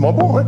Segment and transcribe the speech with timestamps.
[0.00, 0.42] moins bon, ouais.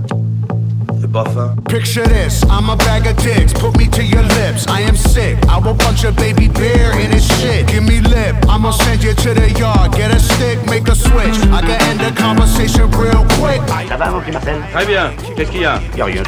[1.00, 1.54] C'est pas fin.
[1.68, 4.67] Picture this, I'm a bag of dicks, put me to your lips.
[4.68, 7.67] I am sick, I will punch a baby bear in his shit.
[7.67, 9.93] Give me lip, I'ma send you to the yard.
[9.93, 11.36] Get a stick, make a switch.
[11.52, 13.60] I can end the conversation real quick.
[13.88, 15.10] Ça va, mon petit Marcel Très bien.
[15.36, 16.23] Qu'est-ce qu'il y a Y'a rien,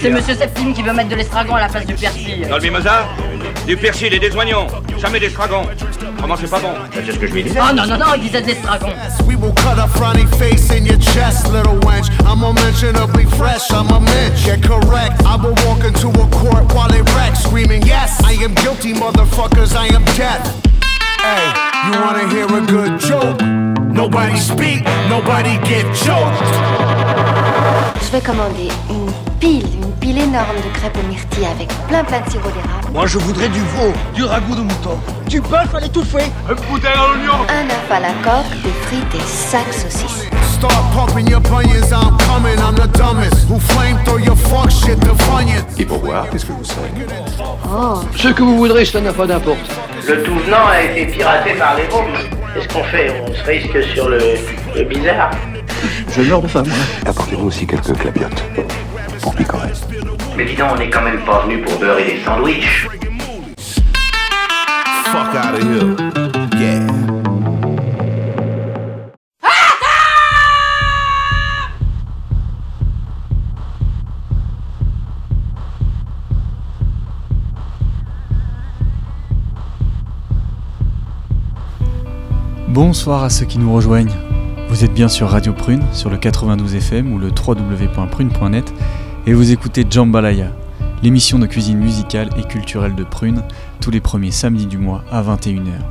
[0.00, 2.46] C'est Monsieur Septime qui veut mettre de l'estragon à la place du persil.
[2.48, 3.06] Dans le mimosa
[3.66, 4.66] Du persil et des oignons.
[5.00, 5.62] Jamais d'estragon.
[6.20, 7.58] Comment c'est pas bon C'est ce que je lui disais.
[7.60, 8.88] Oh non, non, non, il disait de l'estragon.
[9.26, 12.08] We will cut a frowny face in your chest, little wench.
[12.26, 14.44] I'm unmentionably fresh, I'm a mensch.
[14.44, 18.54] Get correct, I will walk into a court while it wrecks, screaming, Yes, I am
[18.54, 20.44] guilty, motherfuckers, I am death.
[21.20, 21.52] Hey,
[21.86, 23.40] you wanna hear a good joke?
[23.92, 26.42] Nobody speak, nobody get choked.
[28.02, 32.20] Je vais commander une pile, une pile énorme de crêpes aux myrtilles avec plein plein
[32.20, 32.88] de sirop d'érable.
[32.92, 36.30] Moi je voudrais du veau, du ragoût de mouton, du bœuf à l'étouffée.
[36.48, 40.26] Un œuf à la coque, des frites et sacs saucisses.
[40.58, 43.46] Start pumping your bunions, I'm coming, I'm the dumbest.
[43.48, 45.64] Who flame throw your fuck shit to funyuns.
[45.78, 46.88] Et pour boire, qu'est-ce que vous savez?
[47.70, 49.68] Oh, Ce que vous voudrez, cela n'a pas d'importance.
[50.08, 52.08] Le tout venant a été piraté par les Roms.
[52.54, 53.22] Qu'est-ce qu'on fait?
[53.28, 54.18] On se risque sur le,
[54.74, 55.30] le bizarre.
[56.10, 56.74] Je meurs de faim, moi.
[57.06, 58.42] Apportez-vous aussi quelques clapiotes.
[59.22, 59.72] Pour picorer.
[60.36, 62.88] Mais dis donc, on n'est quand même pas venu pour beurrer des sandwichs.
[65.06, 65.96] Fuck out of here.
[66.60, 66.86] Yeah.
[82.68, 84.12] Bonsoir à ceux qui nous rejoignent.
[84.68, 88.72] Vous êtes bien sur Radio Prune, sur le 92 FM ou le www.prune.net
[89.28, 90.56] et vous écoutez Jambalaya,
[91.02, 93.42] l'émission de cuisine musicale et culturelle de Prune,
[93.78, 95.82] tous les premiers samedis du mois à 21h.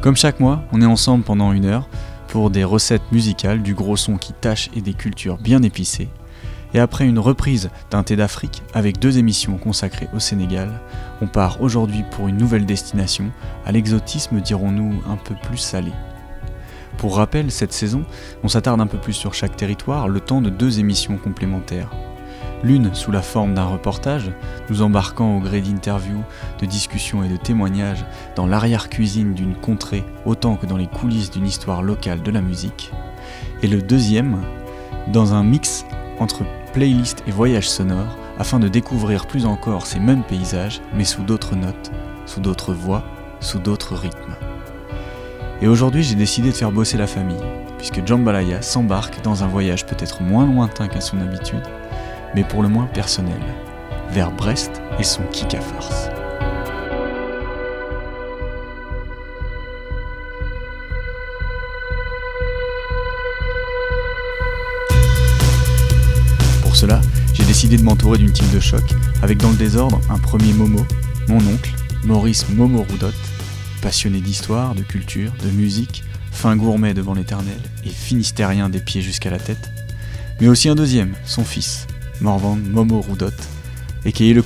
[0.00, 1.88] Comme chaque mois, on est ensemble pendant une heure
[2.26, 6.08] pour des recettes musicales, du gros son qui tâche et des cultures bien épicées.
[6.74, 10.80] Et après une reprise d'un thé d'Afrique avec deux émissions consacrées au Sénégal,
[11.20, 13.26] on part aujourd'hui pour une nouvelle destination,
[13.64, 15.92] à l'exotisme dirons-nous un peu plus salé.
[16.98, 18.04] Pour rappel, cette saison,
[18.42, 21.92] on s'attarde un peu plus sur chaque territoire, le temps de deux émissions complémentaires.
[22.64, 24.30] L'une sous la forme d'un reportage,
[24.70, 26.22] nous embarquant au gré d'interviews,
[26.60, 28.04] de discussions et de témoignages
[28.36, 32.92] dans l'arrière-cuisine d'une contrée autant que dans les coulisses d'une histoire locale de la musique.
[33.62, 34.38] Et le deuxième,
[35.08, 35.84] dans un mix
[36.20, 41.22] entre playlist et voyage sonore, afin de découvrir plus encore ces mêmes paysages, mais sous
[41.22, 41.90] d'autres notes,
[42.26, 43.04] sous d'autres voix,
[43.40, 44.36] sous d'autres rythmes.
[45.60, 47.42] Et aujourd'hui, j'ai décidé de faire bosser la famille,
[47.78, 51.62] puisque Jambalaya s'embarque dans un voyage peut-être moins lointain qu'à son habitude,
[52.34, 53.40] mais pour le moins personnel,
[54.10, 56.08] vers Brest et son kick à farce.
[66.62, 67.00] Pour cela,
[67.34, 68.82] j'ai décidé de m'entourer d'une team de choc,
[69.22, 70.86] avec dans le désordre un premier Momo,
[71.28, 71.72] mon oncle,
[72.04, 73.14] Maurice Momo Roudotte,
[73.80, 79.30] passionné d'histoire, de culture, de musique, fin gourmet devant l'éternel et finistérien des pieds jusqu'à
[79.30, 79.70] la tête,
[80.40, 81.86] mais aussi un deuxième, son fils,
[82.22, 83.48] Morvan Momo Roudotte,
[84.04, 84.44] et qui est le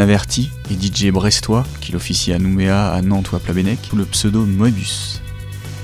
[0.00, 4.04] averti et DJ brestois, qu'il officie à Nouméa, à Nantes ou à Plabennec, sous le
[4.04, 5.20] pseudo Moebius.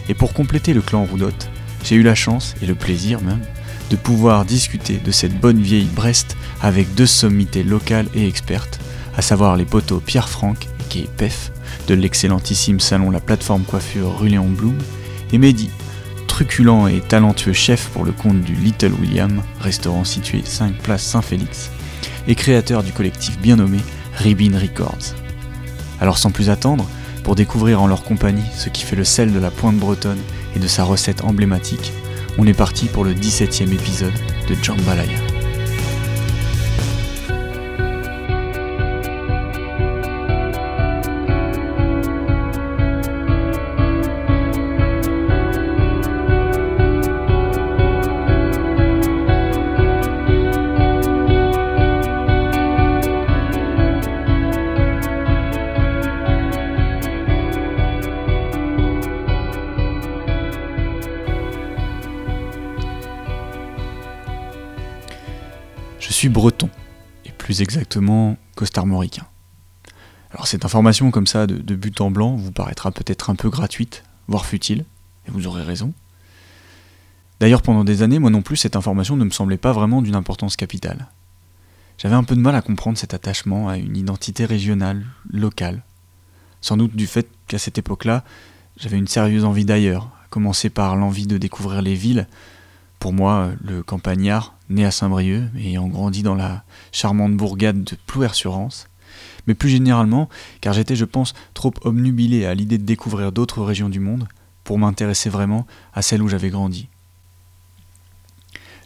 [0.09, 1.51] Et pour compléter le clan Roudotte,
[1.85, 3.43] j'ai eu la chance, et le plaisir même,
[3.91, 8.81] de pouvoir discuter de cette bonne vieille Brest avec deux sommités locales et expertes,
[9.17, 11.53] à savoir les poteaux Pierre Franck, qui est PEF,
[11.89, 14.79] de l'excellentissime salon La Plateforme Coiffure rue Léon Blum,
[15.33, 15.69] et Mehdi,
[16.35, 21.71] truculent et talentueux chef pour le compte du Little William, restaurant situé 5 place Saint-Félix,
[22.27, 23.79] et créateur du collectif bien nommé
[24.17, 25.15] Ribbon Records.
[26.01, 26.89] Alors sans plus attendre,
[27.23, 30.19] pour découvrir en leur compagnie ce qui fait le sel de la pointe bretonne
[30.57, 31.93] et de sa recette emblématique,
[32.37, 34.13] on est parti pour le 17e épisode
[34.49, 35.34] de Jambalaya.
[67.55, 69.27] Plus exactement costarmoricain.
[70.33, 73.49] Alors cette information comme ça de, de but en blanc vous paraîtra peut-être un peu
[73.49, 74.85] gratuite, voire futile,
[75.29, 75.93] et vous aurez raison.
[77.39, 80.17] D'ailleurs pendant des années, moi non plus, cette information ne me semblait pas vraiment d'une
[80.17, 81.07] importance capitale.
[81.99, 85.85] J'avais un peu de mal à comprendre cet attachement à une identité régionale, locale.
[86.61, 88.25] Sans doute du fait qu'à cette époque-là,
[88.79, 92.27] j'avais une sérieuse envie d'ailleurs, à commencer par l'envie de découvrir les villes,
[92.99, 97.97] Pour moi, le campagnard, né à Saint-Brieuc et ayant grandi dans la charmante bourgade de
[98.07, 98.89] Plouer-sur-Anse,
[99.47, 100.29] mais plus généralement,
[100.61, 104.27] car j'étais, je pense, trop obnubilé à l'idée de découvrir d'autres régions du monde
[104.65, 106.89] pour m'intéresser vraiment à celle où j'avais grandi.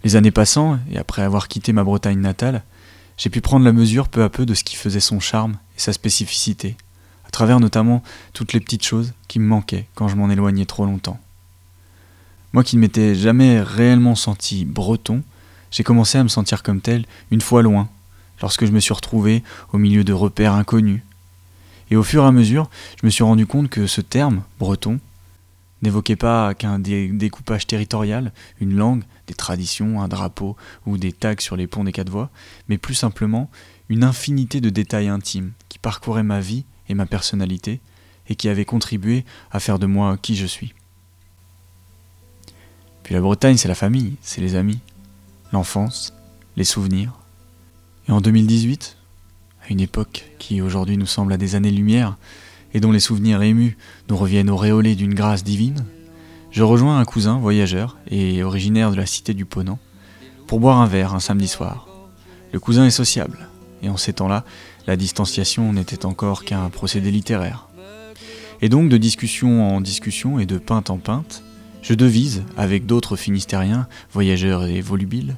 [0.04, 2.62] Les années passant, et après avoir quitté ma Bretagne natale,
[3.16, 5.80] j'ai pu prendre la mesure peu à peu de ce qui faisait son charme et
[5.80, 6.76] sa spécificité,
[7.26, 8.02] à travers notamment
[8.32, 11.20] toutes les petites choses qui me manquaient quand je m'en éloignais trop longtemps.
[12.52, 15.22] Moi qui ne m'étais jamais réellement senti breton,
[15.70, 17.88] j'ai commencé à me sentir comme tel une fois loin,
[18.40, 19.42] lorsque je me suis retrouvé
[19.72, 21.02] au milieu de repères inconnus.
[21.90, 22.68] Et au fur et à mesure,
[23.00, 25.00] je me suis rendu compte que ce terme, breton,
[25.82, 30.56] n'évoquait pas qu'un découpage territorial, une langue, des traditions, un drapeau
[30.86, 32.30] ou des tags sur les ponts des quatre voies,
[32.68, 33.50] mais plus simplement
[33.88, 37.80] une infinité de détails intimes qui parcouraient ma vie et ma personnalité
[38.28, 40.74] et qui avaient contribué à faire de moi qui je suis.
[43.02, 44.80] Puis la Bretagne, c'est la famille, c'est les amis,
[45.52, 46.14] l'enfance,
[46.56, 47.12] les souvenirs.
[48.08, 48.96] Et en 2018,
[49.62, 52.16] à une époque qui aujourd'hui nous semble à des années-lumière,
[52.74, 53.76] et dont les souvenirs émus
[54.08, 55.84] nous reviennent auréolés d'une grâce divine,
[56.50, 59.78] je rejoins un cousin voyageur et originaire de la cité du Ponant
[60.46, 61.88] pour boire un verre un samedi soir.
[62.52, 63.48] Le cousin est sociable,
[63.82, 64.44] et en ces temps-là,
[64.86, 67.68] la distanciation n'était encore qu'un procédé littéraire.
[68.60, 71.42] Et donc, de discussion en discussion et de pinte en pinte,
[71.82, 75.36] je devise, avec d'autres finistériens, voyageurs et volubiles,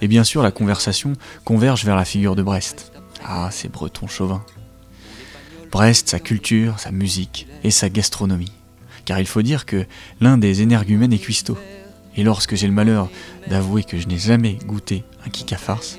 [0.00, 1.12] et bien sûr la conversation
[1.44, 2.92] converge vers la figure de Brest.
[3.24, 4.44] Ah, ces bretons chauvins.
[5.70, 8.52] Brest, sa culture, sa musique et sa gastronomie.
[9.04, 9.86] Car il faut dire que
[10.20, 11.58] l'un des énergumènes est cuistot.
[12.16, 13.08] Et lorsque j'ai le malheur
[13.48, 15.98] d'avouer que je n'ai jamais goûté un kick à farce,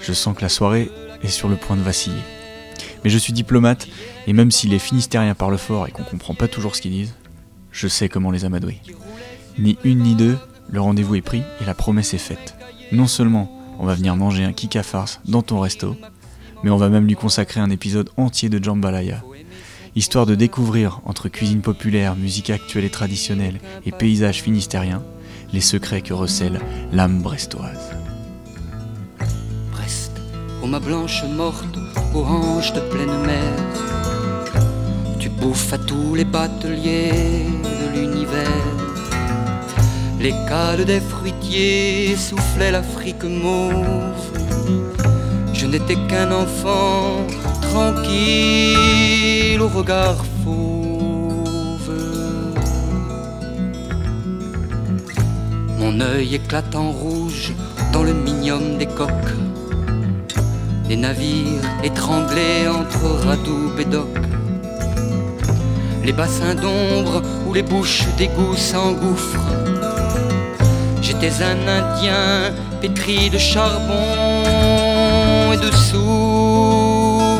[0.00, 0.90] je sens que la soirée
[1.22, 2.22] est sur le point de vaciller.
[3.04, 3.86] Mais je suis diplomate,
[4.26, 7.14] et même si les Finistériens parlent fort et qu'on comprend pas toujours ce qu'ils disent,
[7.76, 8.80] je sais comment les amadouer.
[9.58, 10.38] Ni une ni deux,
[10.70, 12.54] le rendez-vous est pris et la promesse est faite.
[12.90, 15.94] Non seulement on va venir manger un kick à farce dans ton resto,
[16.64, 19.22] mais on va même lui consacrer un épisode entier de Jambalaya,
[19.94, 25.02] histoire de découvrir, entre cuisine populaire, musique actuelle et traditionnelle et paysage finistérien,
[25.52, 26.60] les secrets que recèle
[26.92, 27.90] l'âme brestoise.
[29.72, 30.12] Brest,
[30.62, 31.78] ô ma blanche morte,
[32.14, 33.52] hanches de pleine mer,
[35.36, 38.66] tu bouffes à tous les bateliers de l'univers.
[40.20, 44.36] Les cales des fruitiers soufflaient l'Afrique mauve
[45.56, 47.26] je n'étais qu'un enfant
[47.62, 51.90] tranquille au regard fauve.
[55.78, 57.52] Mon œil éclate en rouge
[57.92, 59.34] dans le minium des coques.
[60.88, 64.14] Les navires étranglés entre radoub et doc.
[66.06, 69.40] Les bassins d'ombre où les bouches d'égout s'engouffrent.
[71.02, 73.92] J'étais un Indien pétri de charbon
[75.56, 77.36] de soufre.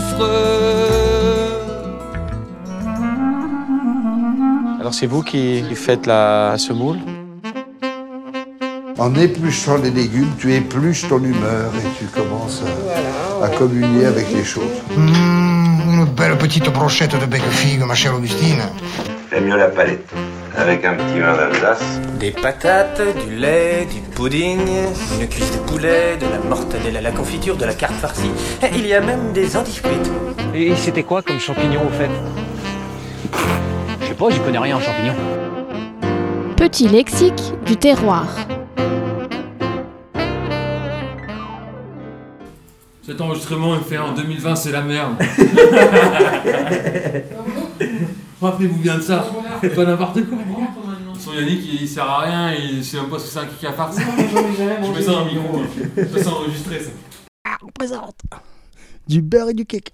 [4.81, 6.99] Alors c'est vous qui, faites la semoule?
[8.99, 12.63] En épluchant les légumes, tu épluches ton humeur et tu commences
[13.43, 14.65] à, communier avec les choses.
[14.97, 15.46] Mmh,
[16.17, 18.63] belle petite brochette de bec figue, ma chère Augustine.
[19.31, 20.09] J'aime mieux la palette
[20.57, 22.01] avec un petit vin d'Alsace.
[22.19, 24.61] Des patates, du lait, du pudding,
[25.21, 28.31] une cuisse de poulet, de la mortadelle à la confiture, de la carte farcie.
[28.63, 30.11] Et il y a même des antifrites.
[30.55, 32.11] Et c'était quoi comme champignon au fait?
[34.01, 35.17] Je sais pas, j'y connais rien en champignons.
[36.57, 38.27] Petit lexique du terroir.
[43.07, 45.15] Cet enregistrement est fait en 2020, c'est la merde.
[48.41, 49.25] Rappelez-vous bien de ça.
[49.61, 50.39] Faites pas n'importe quoi.
[51.17, 53.63] Son Yannick, il, sert à rien, il sait même pas ce que c'est un kick
[53.63, 53.97] à farce.
[53.97, 55.63] Je mets ça dans le micro.
[55.97, 56.91] Je vais ça enregistrer ça.
[57.63, 58.17] On présente
[59.07, 59.93] du beurre et du cake.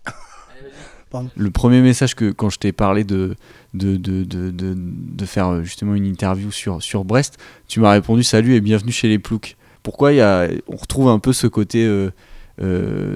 [1.37, 3.37] Le premier message que quand je t'ai parlé de
[3.75, 7.37] de, de, de, de, faire euh, justement une interview sur, sur Brest,
[7.69, 9.57] tu m'as répondu salut et bienvenue chez les ploucs.
[9.83, 12.11] Pourquoi y a, on retrouve un peu ce côté euh,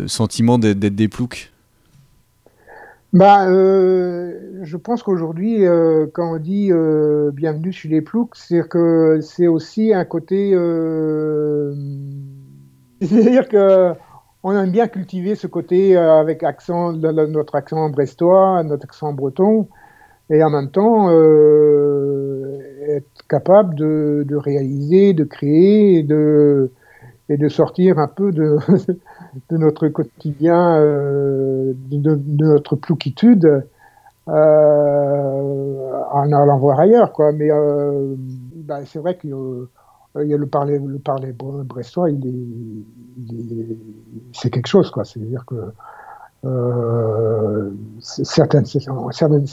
[0.06, 1.52] sentiment d'être des ploucs
[3.16, 8.68] bah, euh, je pense qu'aujourd'hui, euh, quand on dit euh, bienvenue chez les ploucs, c'est
[8.68, 10.50] que c'est aussi un côté.
[13.00, 13.92] C'est-à-dire que
[14.42, 19.66] on aime bien cultiver ce côté avec accent, notre accent brestois, notre accent breton,
[20.28, 21.10] et en même temps
[22.88, 26.70] être capable de, réaliser, de créer de,
[27.28, 28.58] et de sortir un peu de,
[29.50, 33.64] de notre quotidien, euh, de, notre plouquitude,
[34.28, 37.12] euh, en allant voir ailleurs.
[37.12, 37.32] Quoi.
[37.32, 38.14] Mais euh,
[38.56, 39.16] bah, c'est vrai
[40.34, 42.08] a le parler, le parler bre- brestois,
[44.32, 45.04] c'est quelque chose, quoi.
[45.04, 45.56] C'est-à-dire que
[48.00, 49.46] certaines, certaines,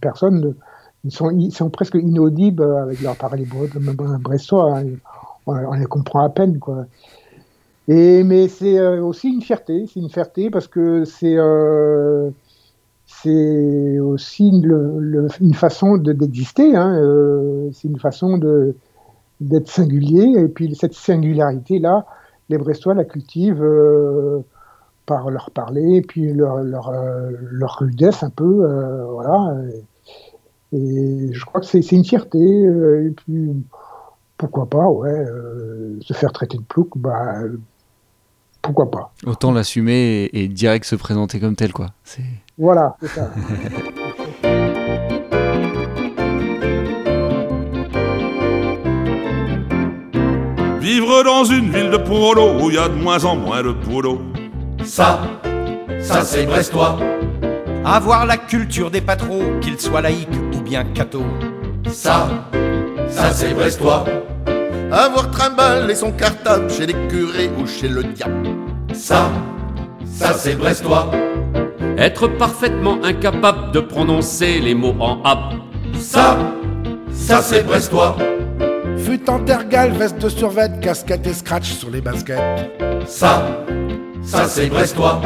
[0.00, 0.54] personnes
[1.08, 1.30] sont,
[1.70, 4.78] presque inaudibles avec leur parler bre- brestois.
[4.78, 4.84] hein.
[5.46, 6.84] On, on les comprend à peine, quoi.
[7.88, 12.30] Et, mais c'est euh, aussi une fierté, c'est une fierté parce que c'est euh,
[13.06, 14.50] c'est aussi
[15.40, 18.38] une façon de- d'exister, hein, euh, c'est une façon
[19.40, 22.06] d'être singulier, et puis cette singularité-là,
[22.50, 23.64] les Brestois la cultivent
[25.06, 28.66] par leur parler, et puis leur, leur, rudesse un peu,
[29.10, 29.56] voilà.
[30.72, 33.50] Et, je crois que c'est une fierté, et puis
[34.36, 35.24] pourquoi pas, ouais,
[36.00, 37.40] se faire traiter de plouc, bah,
[38.68, 39.12] pourquoi pas.
[39.24, 41.86] Autant l'assumer et, et direct se présenter comme tel, quoi.
[42.04, 42.22] C'est...
[42.58, 43.30] Voilà, c'est ça.
[50.80, 53.72] Vivre dans une ville de polo où il y a de moins en moins de
[53.72, 54.20] boulot.
[54.84, 55.20] Ça,
[56.00, 56.98] ça c'est brestois.
[57.84, 61.24] Avoir la culture des patrons, qu'ils soient laïcs ou bien cathos.
[61.90, 62.28] Ça,
[63.08, 64.04] ça c'est brestois.
[64.90, 68.48] Avoir trimballé son cartable chez les curés ou chez le diable.
[68.92, 69.30] Ça,
[70.04, 71.10] ça c'est brestois.
[71.96, 75.38] Être parfaitement incapable de prononcer les mots en ab.
[75.98, 76.38] Ça,
[77.10, 78.16] ça c'est brestois.
[78.98, 82.70] Fut en tergal, veste de survêt, casquette et scratch sur les baskets.
[83.06, 83.42] Ça,
[84.22, 85.20] ça c'est brestois.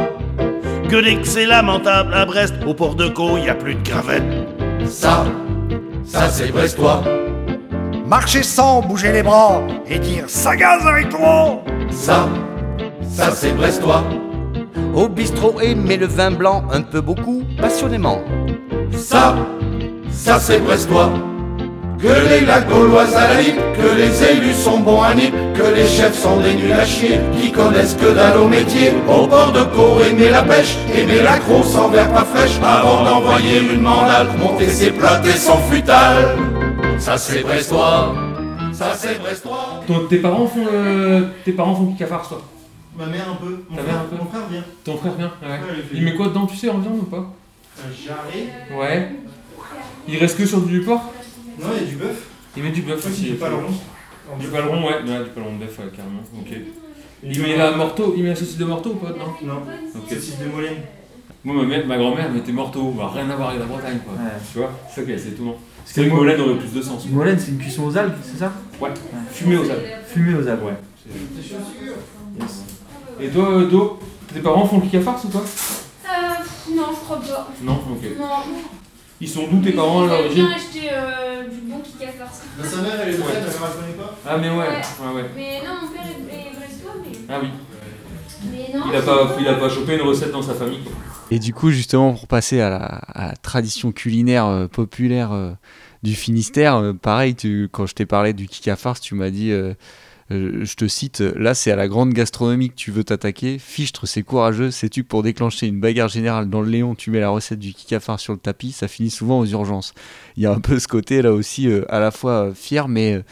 [0.88, 4.22] Que c'est lamentable à Brest, au port de Co, y a plus de gravette.
[4.86, 5.24] Ça,
[6.04, 7.02] ça c'est brestois.
[8.06, 11.62] Marcher sans bouger les bras et dire ça gaze avec toi.
[11.90, 12.28] Ça,
[13.12, 14.04] ça c'est brestois.
[14.94, 18.20] Au bistrot aimer le vin blanc un peu beaucoup, passionnément.
[18.96, 19.36] Ça,
[20.10, 21.10] ça c'est brestois.
[21.98, 25.86] Que les lacs gauloises à la que les élus sont bons à nip, que les
[25.86, 28.92] chefs sont des nuls à chier, qui connaissent que dalle au métier.
[29.08, 33.04] Au bord de Co, aimer la pêche, aimer la crosse en verre pas fraîche, avant
[33.04, 36.36] d'envoyer une mandale, monter ses plates et son futal.
[36.98, 38.14] Ça c'est brestois,
[38.72, 39.84] ça c'est brestois.
[40.10, 41.26] Tes parents font le.
[41.44, 42.42] Tes parents font Kikafars, toi?
[42.96, 43.64] Ma mère un peu.
[43.70, 44.64] Mon Ta frère, mère un peu Mon frère vient.
[44.84, 45.48] Ton frère vient Ouais.
[45.48, 47.32] Ouais, il fait- Il met quoi dedans, tu sais, en viande ou pas?
[47.78, 48.78] Un jarret.
[48.78, 49.10] Ouais.
[50.08, 51.12] Il reste que sur du porc?
[51.60, 52.26] Non, il y a du bœuf.
[52.56, 53.22] Il met du bœuf aussi.
[53.22, 53.70] du paleron.
[54.38, 54.94] Du paleron, ouais.
[54.94, 56.20] Ouais, du paleron de bœuf, ouais, carrément.
[56.38, 56.52] Ok.
[56.52, 59.32] Et Il met la morteau, il met la saucisse de morteau ou pas Non.
[59.42, 59.62] Non.
[59.94, 60.08] Ok.
[60.10, 60.76] Saucisse de Molène.
[61.44, 64.14] Moi, ma, mère- ma grand-mère mettait morteau, bah, rien à voir avec la Bretagne, quoi.
[64.14, 64.30] Ouais.
[64.52, 64.72] Tu vois?
[64.88, 65.56] C'est ça qui est assez étonnant.
[65.96, 67.06] Vrai que Molène aurait plus de sens.
[67.08, 68.52] Molène, c'est une cuisson aux algues, c'est ça?
[68.80, 68.90] Ouais.
[69.30, 69.80] Fumé aux algues.
[70.06, 70.62] Fumée aux algues.
[70.62, 70.74] Ouais.
[73.22, 73.98] Et toi, euh, Do,
[74.32, 77.48] tes parents font le Kikafars ou pas Euh, non, je crois pas.
[77.62, 78.18] Non, ok.
[78.18, 78.26] Non.
[79.20, 82.32] Ils sont d'où tes parents à Ils aiment l'origine bien acheter euh, du bon Kikafars.
[82.58, 83.24] Bah, sa mère, elle est de Ouais.
[83.24, 85.30] Brest, elle ne connaît pas Ah, mais ouais, ouais, ouais.
[85.36, 87.18] Mais non, mon père est, est brestois, mais.
[87.28, 87.48] Ah oui.
[88.50, 88.84] Mais non.
[88.88, 90.92] Il a pas, il a pas chopé une recette dans sa famille, quoi.
[91.30, 95.52] Et du coup, justement, pour passer à la, à la tradition culinaire euh, populaire euh,
[96.02, 99.72] du Finistère, euh, pareil, tu, quand je t'ai parlé du Kikafars, tu m'as dit, euh,
[100.32, 103.58] euh, je te cite, là c'est à la grande gastronomie que tu veux t'attaquer.
[103.58, 104.70] Fichtre, c'est courageux.
[104.70, 107.72] Sais-tu que pour déclencher une bagarre générale dans le Léon, tu mets la recette du
[107.72, 109.94] Kikafars sur le tapis, ça finit souvent aux urgences.
[110.36, 112.88] Il y a un peu ce côté là aussi, euh, à la fois euh, fier,
[112.88, 113.22] mais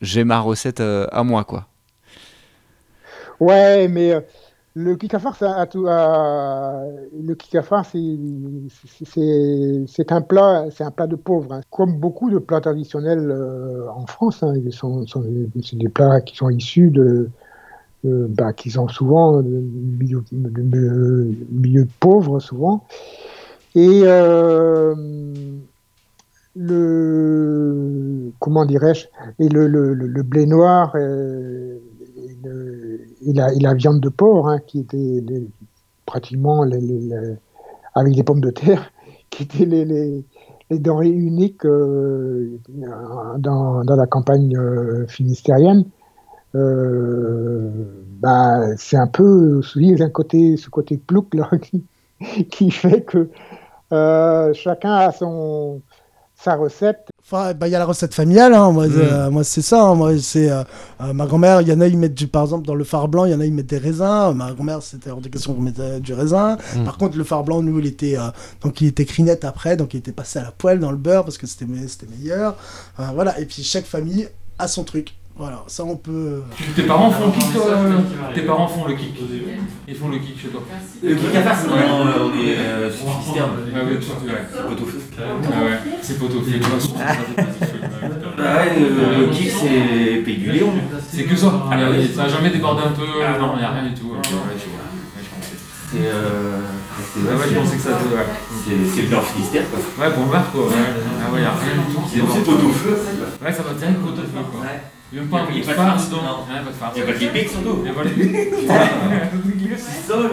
[0.00, 1.66] j'ai ma recette à moi, quoi.
[3.40, 4.14] Ouais, mais
[4.78, 5.36] le kikafar,
[7.34, 11.52] kikafar, c'est un plat, c'est un plat de pauvre.
[11.52, 11.60] hein.
[11.70, 16.90] Comme beaucoup de plats traditionnels euh, en France, hein, c'est des plats qui sont issus
[16.90, 17.28] de,
[18.04, 19.62] de- bah, qui sont souvent de
[20.30, 22.84] de milieux pauvres souvent.
[23.74, 24.94] Et euh,
[26.54, 29.06] le comment dirais-je
[29.40, 31.78] et le, blé noir euh,
[33.26, 35.48] et, la, et la viande de porc hein, qui étaient les-
[36.06, 37.36] pratiquement les, les- les-
[37.94, 38.92] avec des pommes de terre
[39.30, 40.24] qui étaient les, les,
[40.70, 42.58] les denrées uniques euh,
[43.38, 45.84] dans, dans la campagne euh, finistérienne.
[46.56, 47.70] Euh,
[48.20, 51.84] bah, c'est un peu oui, un côté ce côté plouc là qui,
[52.50, 53.30] qui fait que
[54.54, 55.82] chacun a son
[56.42, 58.72] sa recette Enfin, bah, il y a la recette familiale, hein.
[58.72, 58.92] moi, Mm.
[58.96, 59.94] euh, moi c'est ça, hein.
[59.94, 60.62] moi c'est euh,
[61.02, 63.08] euh, ma grand-mère, il y en a ils mettent du, par exemple dans le phare
[63.08, 65.52] blanc, il y en a ils mettent des raisins, ma grand-mère c'était hors de question
[65.52, 66.84] qu'on mette euh, du raisin, Mm.
[66.84, 68.16] par contre le phare blanc nous il était
[68.62, 71.24] donc il était crinette après, donc il était passé à la poêle dans le beurre
[71.24, 72.56] parce que c'était c'était meilleur,
[73.14, 74.28] voilà, et puis chaque famille
[74.58, 76.42] a son truc, voilà, ça on peut...
[76.74, 77.64] Tes parents font le kick, toi
[78.34, 79.14] Tes parents font le kick.
[79.86, 80.62] Ils font le kick chez toi.
[81.02, 81.88] Le Kikafars, Ouais.
[81.88, 83.46] non, euh, on est euh, sur Finistère.
[83.74, 83.98] Ah ouais.
[84.00, 85.00] C'est pot au feu.
[85.18, 86.58] Ah ouais, c'est pot au feu.
[88.36, 90.72] Bah ouais, le, le kick, c'est Pays du Léon.
[91.08, 91.52] C'est que ça.
[91.70, 91.76] Ah,
[92.14, 93.04] ça a jamais débordé un peu.
[93.24, 94.08] Ah, non, il n'y a rien du tout.
[94.08, 94.40] Ouais, je, ouais.
[95.90, 96.58] C'est euh,
[97.14, 98.16] c'est- Ouais, ouais, je pensais que ça devait.
[98.16, 98.26] Ouais.
[98.66, 99.78] c'est- c'est bien Finistère quoi.
[100.04, 100.66] Ouais, pour le bar quoi.
[100.66, 100.72] Ouais.
[100.76, 102.02] Ah ouais, il n'y a rien du tout.
[102.02, 102.32] qui C'est déborde.
[102.36, 102.98] c'est pot-au-feu.
[103.42, 104.60] Ouais, ça va direct pot au feu quoi.
[105.10, 106.18] Il n'y a même pas un Il y peu a de pas de farce non.
[106.94, 107.78] Il y a pas de lipic, surtout.
[107.82, 109.70] Il y a pas de lipic.
[109.78, 110.28] C'est ça le.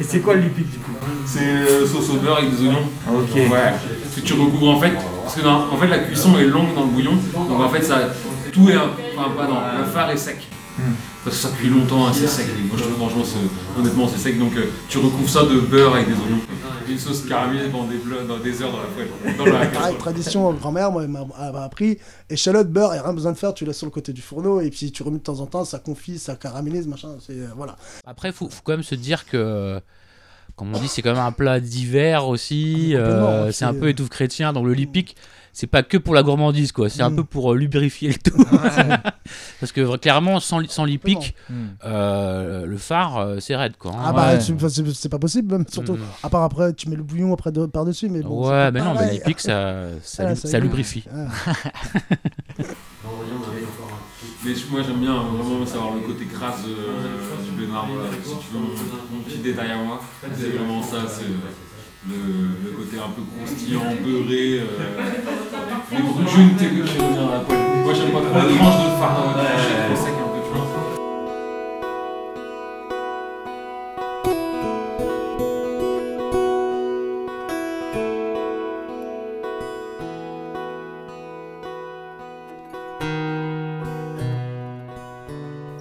[0.00, 0.92] Et c'est quoi le lipic du coup
[1.26, 2.86] C'est euh, sauce au beurre avec des oignons.
[3.08, 3.34] Ok.
[3.34, 3.72] Ouais.
[4.14, 4.92] Que tu recouvres en fait.
[5.22, 7.16] Parce que en fait la cuisson est longue dans le bouillon.
[7.34, 7.98] Donc en fait ça
[8.52, 10.46] tout est un- enfin pas dans le phare est sec.
[11.24, 12.46] Parce que ça cuit longtemps, hein, c'est sec.
[12.68, 15.94] Moi je trouve franchement c'est- honnêtement c'est sec donc euh, tu recouvres ça de beurre
[15.94, 16.40] avec des oignons.
[16.88, 19.08] Une sauce caramélisée pendant des, pla- dans des heures dans la poêle.
[19.38, 19.96] Dans la Pareil, casserole.
[19.98, 21.96] tradition, grand-mère, moi, elle m'a appris.
[22.28, 24.20] Échalote, beurre, il n'y a rien besoin de faire, tu laisses sur le côté du
[24.20, 27.10] fourneau et puis tu remets de temps en temps, ça confit, ça caramélise, machin.
[27.26, 27.76] C'est, euh, voilà.
[28.04, 29.80] Après, il faut, faut quand même se dire que,
[30.56, 32.90] comme on dit, c'est quand même un plat d'hiver aussi.
[32.94, 34.52] complètement, euh, ouais, c'est un peu étouffe chrétien.
[34.52, 35.16] Donc le lipic,
[35.54, 36.90] c'est pas que pour la gourmandise, quoi.
[36.90, 37.16] C'est un Mm.
[37.16, 38.36] peu pour lubrifier le tout.
[39.62, 40.84] Parce que clairement, sans, li- sans
[41.84, 43.92] euh, le phare, euh, c'est raide, quoi.
[43.92, 44.02] hein.
[44.06, 44.38] Ah bah, Ouais.
[44.40, 45.94] tu- c'est c'est pas possible, même, surtout.
[45.94, 46.00] Mm.
[46.24, 48.48] À part après, tu mets le bouillon après de- par-dessus, mais bon.
[48.50, 49.18] Ouais, mais non, mais pareil.
[49.18, 51.04] lipic, ça, ça, Ah, lu- ça ça lubrifie.
[51.14, 51.52] Ah.
[54.44, 57.66] Mais je- moi j'aime bien vraiment savoir le côté crasse euh, du.
[57.66, 57.84] Voilà.
[58.24, 60.00] Si tu veux mon, mon petit détail à moi,
[60.36, 61.22] c'est vraiment ça, c'est
[62.08, 62.16] le,
[62.64, 64.60] le côté un peu croustillant, beurré.
[64.60, 64.66] Euh,
[65.90, 65.98] les
[66.58, 67.58] sais, que veux bien à la poêle.
[67.84, 70.50] Moi j'aime pas trop les tranches de phare euh, tranchées, trop sec un peu, tu
[70.52, 70.66] vois.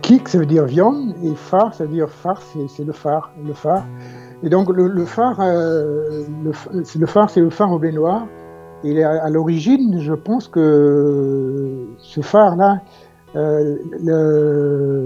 [0.01, 3.31] Kick, ça veut dire viande, et phare, ça veut dire phare, c'est c'est le phare,
[3.43, 3.85] le phare.
[4.43, 6.51] Et donc le, phare, euh, le,
[7.05, 8.27] phare, c'est le phare au blé noir.
[8.83, 12.81] Et à, l'origine, je pense que ce phare-là,
[13.35, 14.99] il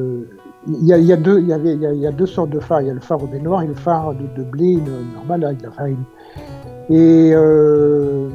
[0.84, 2.82] y, a, deux, sortes de phares.
[2.82, 4.80] Il y a le phare au blé noir et le phare de, blé
[5.14, 6.04] normal avec la farine.
[6.90, 8.30] Et euh,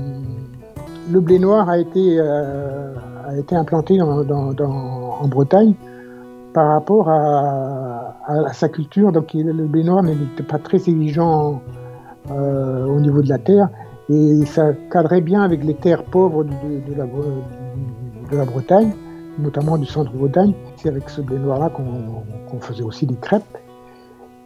[1.11, 2.93] le blé noir a été, euh,
[3.27, 5.75] a été implanté en Bretagne
[6.53, 9.13] par rapport à, sa culture.
[9.13, 11.63] Donc le blé noir n'était pas très exigeant
[12.31, 13.69] euh, au niveau de la terre
[14.09, 16.51] et ça cadrait bien avec les terres pauvres de,
[16.89, 18.93] de la, Bretagne,
[19.39, 20.53] notamment du centre Bretagne.
[20.77, 23.59] C'est avec ce blé noir-là qu'on faisait aussi des crêpes.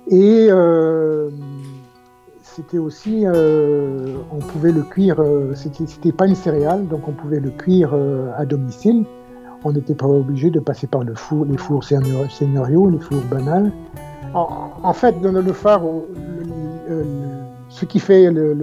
[0.09, 1.31] Et euh,
[2.55, 7.41] c'était aussi, euh, on pouvait le cuire, euh, c'était pas une céréale, donc on pouvait
[7.41, 9.07] le cuire euh, à domicile.
[9.65, 13.23] On n'était pas obligé de passer par le four, les fours seigneur- seigneuriaux, les fours
[13.31, 13.73] banals.
[14.35, 17.05] En, fait, dans le phare, le-
[17.69, 18.55] ce qui fait le,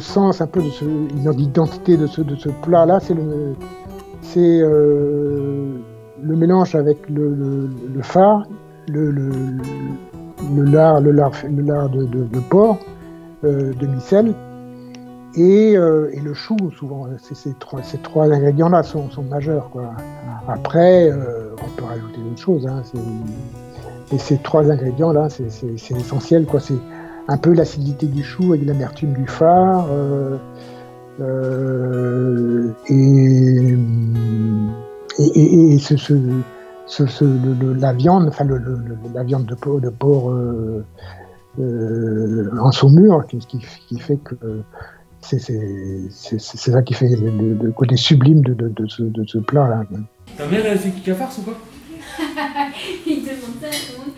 [0.00, 0.84] sens un peu de ce,
[1.32, 2.20] l'identité de ce,
[2.62, 5.72] plat-là, c'est euh,
[6.22, 7.68] le mélange avec le,
[8.02, 8.42] phare,
[8.88, 9.10] le,
[10.64, 11.32] lard, le lard,
[11.90, 12.78] de, de- de porc,
[13.44, 13.72] euh,
[15.34, 17.06] et, euh, et le chou, souvent.
[17.20, 19.70] Ces, trois, ingrédients-là sont, majeurs.
[20.48, 22.66] Après, euh, on peut rajouter d'autres choses.
[22.66, 22.82] Hein,
[24.12, 26.46] et ces trois ingrédients-là, c'est, essentiel.
[26.60, 26.74] C'est
[27.28, 29.86] un peu l'acidité du chou avec l'amertume du phare.
[32.88, 33.76] et,
[37.80, 38.46] la viande, enfin
[39.14, 40.32] la viande de porc,
[41.60, 44.36] euh, en saumure, qui, qui fait que
[45.22, 48.86] c'est c'est- c'est- c'est ça qui fait le, le- le côté sublime de, de- de
[48.86, 49.84] ce, de ce plat-là.
[50.36, 51.54] Ta mère elle fait Kika farce ou quoi
[53.06, 54.14] Il demande ça à tout le monde.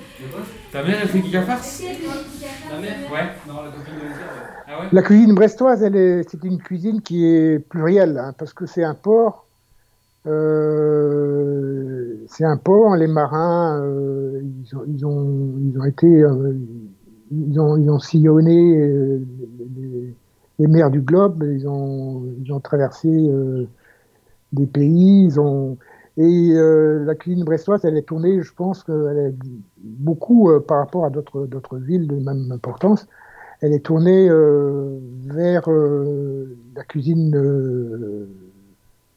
[0.72, 1.82] Ta mère elle fait Kika farce?
[1.82, 2.96] Ta mère?
[3.10, 3.30] Ouais.
[3.48, 4.02] Non, la copine de.
[4.72, 4.88] Ah ouais?
[4.92, 8.84] La cuisine brestoise, elle est- c'est une cuisine qui est plurielle, hein, parce que c'est
[8.84, 9.46] un port.
[10.26, 16.52] euh, c'est un port, les marins, euh, ils, ont, ils, ont, ils ont été, euh,
[17.32, 19.20] ils, ont, ils ont sillonné euh,
[19.76, 20.14] les,
[20.60, 23.66] les mers du globe, ils ont, ils ont traversé euh,
[24.52, 25.78] des pays, ils ont,
[26.18, 28.84] et euh, la cuisine brestoise, elle est tournée, je pense
[29.78, 33.08] beaucoup euh, par rapport à d'autres villes de même importance
[33.62, 34.26] elle est tournée
[35.26, 37.30] vers la cuisine,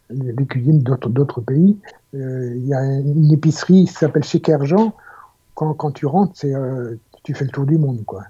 [0.09, 1.77] les cuisines d'autres pays.
[2.11, 4.93] Il y a une épicerie qui s'appelle Chez Kerjan.
[5.55, 6.33] Quand, tu rentres,
[7.23, 8.23] tu fais le tour du monde, quoi.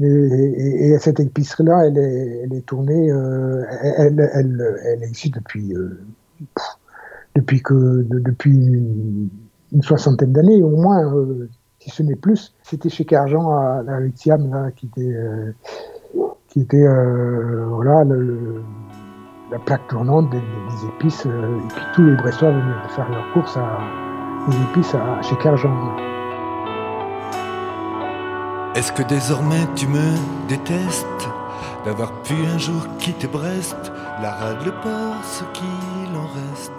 [0.00, 3.62] Et, et- et cette épicerie-là, elle est, elle est tournée, euh,
[3.98, 6.00] elle, elle, elle, existe depuis, euh,
[7.34, 9.30] depuis que, de- depuis une,
[9.82, 11.48] soixantaine d'années au moins, euh,
[11.80, 12.54] si ce n'est plus.
[12.62, 15.16] C'était chez Cargent à la Siam, là, qui était,
[16.48, 16.86] qui était
[17.68, 18.04] voilà,
[19.50, 20.38] la plaque tournante des,
[20.88, 21.26] épices.
[21.26, 23.78] et puis tous les Brestois venaient faire leurs courses à
[24.70, 25.70] épices à, chez Kerjan.
[28.76, 31.06] Est-ce que désormais tu me détestes
[31.84, 33.76] d'avoir pu un jour quitter Brest,
[34.22, 36.72] la rade, le port, ce qu'il en reste,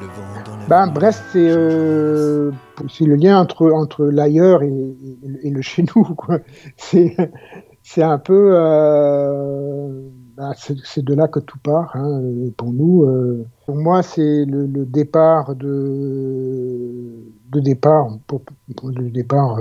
[0.00, 2.50] le vent dans la Ben, Brest, c'est euh,
[2.90, 6.04] c'est le lien entre, entre l'ailleurs et, et- et le chez nous.
[6.14, 6.38] quoi.
[6.76, 8.50] C'est un peu.
[8.54, 9.88] euh,
[10.36, 12.20] ben, c'est c'est de là que tout part hein,
[12.56, 13.04] pour nous.
[13.04, 13.46] euh.
[13.66, 17.02] Pour moi, c'est le, le départ de,
[17.50, 18.42] de départ pour,
[18.76, 19.56] pour le départ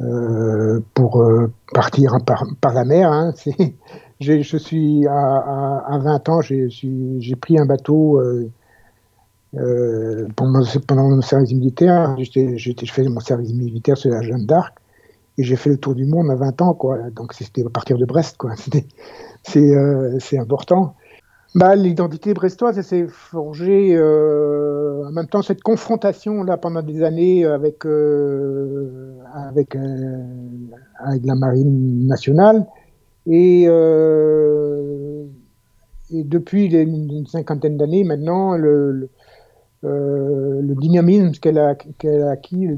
[0.00, 3.10] euh, pour euh, partir par, la mer.
[3.12, 3.32] hein.
[4.20, 8.20] J'ai- Je suis à, à, à 20 ans, j'ai j'ai pris un bateau.
[9.54, 10.62] euh, pendant,
[11.08, 14.76] mon service militaire, je faisais mon service militaire sur la Jeanne d'Arc
[15.38, 16.98] et j'ai fait le tour du monde à 20 ans, quoi.
[17.10, 18.36] Donc c'était à partir de Brest,
[19.44, 20.94] c'est important.
[21.56, 27.46] Bah, l'identité brestoise, s'est forgée euh, en même temps cette confrontation là pendant des années
[27.46, 30.22] avec euh, euh,
[30.98, 32.66] avec la marine nationale.
[33.24, 33.64] Et
[36.10, 39.08] depuis une cinquantaine d'années maintenant le,
[39.82, 41.74] dynamisme qu'elle a,
[42.30, 42.68] acquis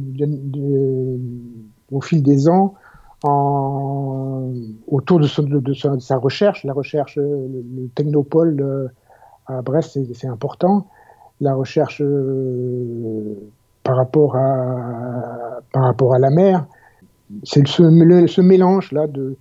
[1.91, 2.75] au fil des ans
[3.23, 4.53] en,
[4.87, 6.65] autour de, sa, recherche.
[6.65, 8.89] La recherche, euh, le, le technopole euh,
[9.47, 10.87] à Brest, c'est, important.
[11.41, 13.35] La recherche euh,
[13.83, 16.67] par, rapport à, par rapport à la mer,
[17.45, 19.37] c'est ce, le- ce mélange là de,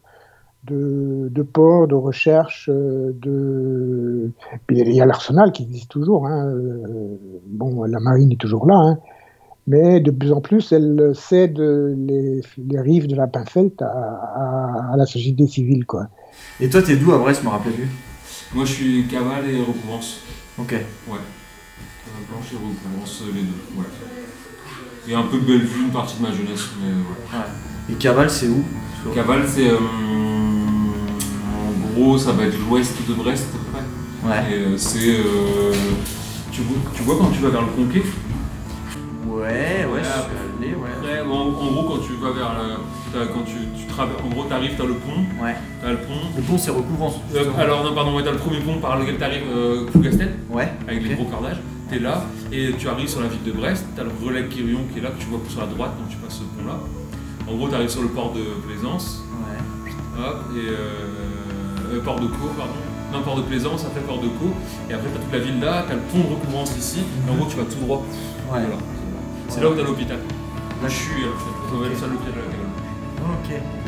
[0.66, 4.32] de, de ports, de recherche, de...
[4.70, 6.28] Il y a l'arsenal qui existe toujours.
[6.28, 6.52] hein,
[7.48, 8.98] Bon, la marine est toujours là, hein,
[9.68, 14.94] mais de plus en plus, elle cède les, les rives de la Pinfeld à, à-
[14.94, 15.86] à la société civile.
[15.86, 16.08] Quoi.
[16.60, 17.90] Et toi, t'es d'où à Brest, je me rappelle plus
[18.54, 20.22] Moi, je suis Caval et Recouvrance.
[20.58, 20.72] Ok.
[20.72, 20.80] Ouais.
[22.06, 23.80] Caval Blanche et Recouvrance, euh, les deux.
[23.80, 23.86] Ouais.
[25.10, 27.46] Et un peu de Bellevue, une partie de ma jeunesse, mais ouais.
[27.92, 28.64] Et Caval, c'est où?
[29.14, 29.70] Caval, c'est.
[29.70, 33.84] euh, en gros, ça va être l'ouest de Brest, à peu près.
[34.30, 34.42] Ouais.
[34.52, 35.20] Et euh, c'est.
[35.20, 35.74] euh,
[36.52, 38.04] tu, vois, tu vois quand tu vas vers le Conquet?
[39.48, 40.30] Ouais, ouais, je après-
[40.60, 40.90] suis allé, ouais.
[40.98, 43.26] après, en, en gros, quand tu vas vers la.
[43.34, 45.22] Quand tu, tu traverses, en gros, t'arrives, t'as le pont.
[45.44, 45.56] Ouais.
[45.82, 46.14] T'as le pont.
[46.36, 47.16] Le pont, c'est recouvrance.
[47.36, 50.68] Euh, alors non pardon, ouais, t'as le premier pont par lequel t'arrives euh, Plougastel, Ouais.
[50.88, 51.58] avec les gros cordages.
[51.90, 53.86] T'es là et tu arrives sur la ville de Brest.
[53.96, 56.18] T'as le relais Quirion qui est là que tu vois sur la droite quand tu
[56.18, 56.78] passes ce pont là.
[57.50, 59.22] En gros, t'arrives sur le port de Plaisance.
[59.32, 59.92] Ouais.
[60.22, 62.74] Hop et euh, euh, port de Caux pardon.
[63.14, 64.52] Non port de Plaisance après port de Caux
[64.90, 65.86] et après t'as toute la ville là.
[65.88, 67.00] T'as le pont de recouvrance ici.
[67.26, 68.04] Et en gros, tu vas tout droit.
[68.52, 68.60] Ouais.
[68.60, 68.76] Voilà.
[69.50, 70.18] C'est là où t'as l'hôpital.
[70.18, 71.92] Là, Je suis à l'hôpital.
[71.98, 72.68] C'est à l'hôpital de la Cavale.
[73.44, 73.87] Ok.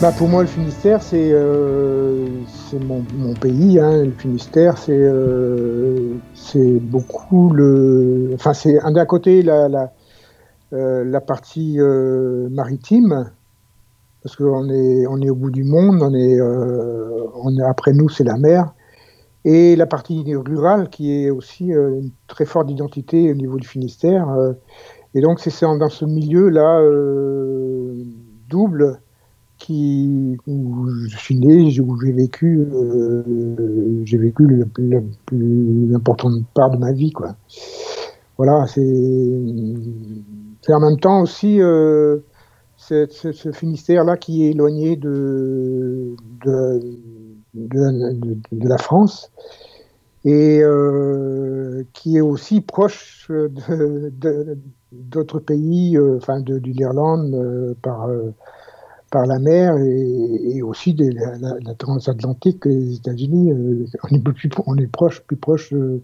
[0.00, 2.24] Bah, pour moi, le Finistère, c'est euh,
[2.86, 3.80] mon, mon pays.
[3.80, 4.04] hein.
[4.04, 6.20] Le Finistère, c'est euh,
[6.82, 8.30] beaucoup le.
[8.34, 9.92] Enfin, c'est d'un côté la, la,
[10.72, 13.32] euh, la partie euh, maritime,
[14.22, 17.92] parce qu'on est, on est au bout du monde, on est, euh, on est après
[17.92, 18.72] nous, c'est la mer.
[19.44, 23.66] Et la partie rurale, qui est aussi euh, une très forte identité au niveau du
[23.66, 24.28] Finistère.
[25.14, 26.82] et donc, c'est dans ce milieu-là
[28.48, 29.00] double
[29.70, 36.76] où je suis né, où j'ai vécu, euh, j'ai vécu la plus, importante part de
[36.76, 37.36] ma vie, quoi.
[38.36, 38.82] Voilà, c'est,
[40.68, 42.18] en même temps aussi euh,
[42.76, 46.14] ce Finistère-là qui est éloigné de,
[48.52, 49.32] la France
[50.24, 53.30] et euh, qui est aussi proche
[54.92, 58.08] d'autres pays, enfin de, de l'Irlande par,
[59.10, 63.52] par la mer et, aussi de la, la- la transatlantique des États-Unis.
[63.52, 64.22] euh, on, est
[64.66, 66.02] on est proche, plus proche de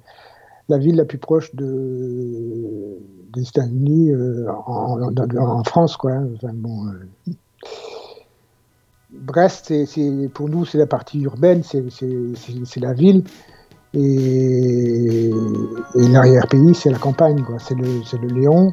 [0.68, 2.98] la ville la plus proche de,
[3.34, 6.12] des États-Unis euh, en, France, quoi.
[6.12, 6.48] Euh,
[9.10, 11.82] Brest, c'est, pour nous, c'est la partie urbaine, c'est,
[12.80, 13.24] la ville.
[13.92, 15.30] Et,
[15.94, 17.58] l'arrière-pays, c'est la campagne, quoi.
[17.58, 18.72] C'est le, c'est le Léon,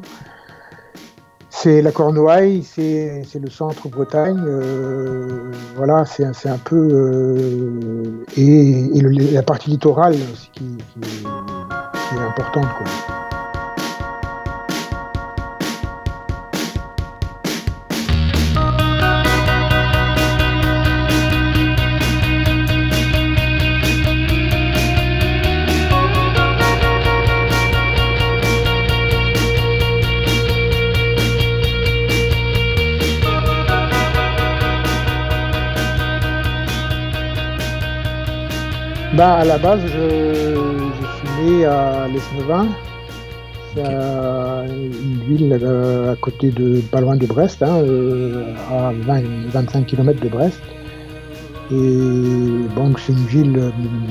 [1.54, 4.42] c'est la Cornouaille, c'est, le centre Bretagne.
[4.46, 6.88] euh, voilà, c'est, un- peu.
[6.90, 8.88] euh, et
[9.32, 13.21] la partie littorale aussi qui, qui- qui est importante, quoi.
[39.14, 42.68] Bah, à la base, je, je suis né à Lesnevin.
[43.74, 48.92] C'est euh, une ville euh, à côté de, pas loin de Brest, hein, euh, à
[48.92, 50.60] 20, 25 km de Brest.
[51.70, 54.06] Et bon, c'est une ville, euh, une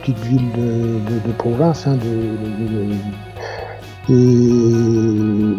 [0.00, 2.94] petite ville de, de- de province, hein, de- de- de-
[4.10, 5.54] et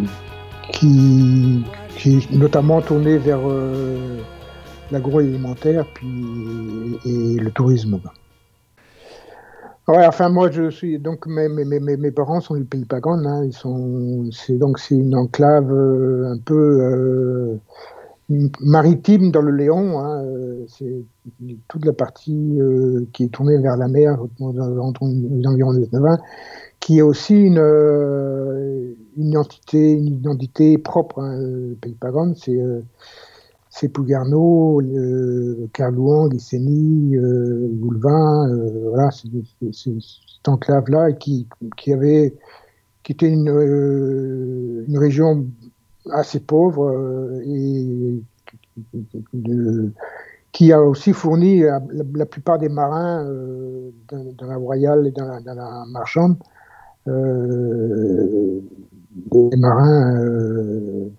[0.71, 1.63] qui,
[1.95, 4.17] qui est notamment tournée vers euh,
[4.91, 6.07] l'agroalimentaire puis,
[7.05, 7.99] et le tourisme.
[9.89, 13.25] Ouais, enfin moi je suis donc mes, mes, mes, mes- parents sont du pays Pagan,
[13.25, 17.57] hein, ils sont c'est donc c'est une enclave euh, un peu euh,
[18.61, 21.03] maritime dans le Léon, hein, euh, c'est
[21.67, 26.19] toute la partie euh, qui est tournée vers la mer entre les environs de 19
[26.79, 32.59] qui est aussi une, euh, une identité une identité propre, hein, le pays Pagan, c'est
[33.79, 39.29] euh, c'est Pougarneau, le Carlouan, Guissény, euh, euh, voilà, c'est
[39.71, 41.47] cette enclave-là qui,
[43.09, 45.45] était une, euh, une région
[46.11, 48.21] assez pauvre euh, et
[50.51, 55.39] qui a aussi fourni la, plupart des marins euh, dans, la royale et dans la,
[55.41, 56.37] dans la marchande,
[57.07, 58.59] euh,
[59.31, 61.09] des marins euh,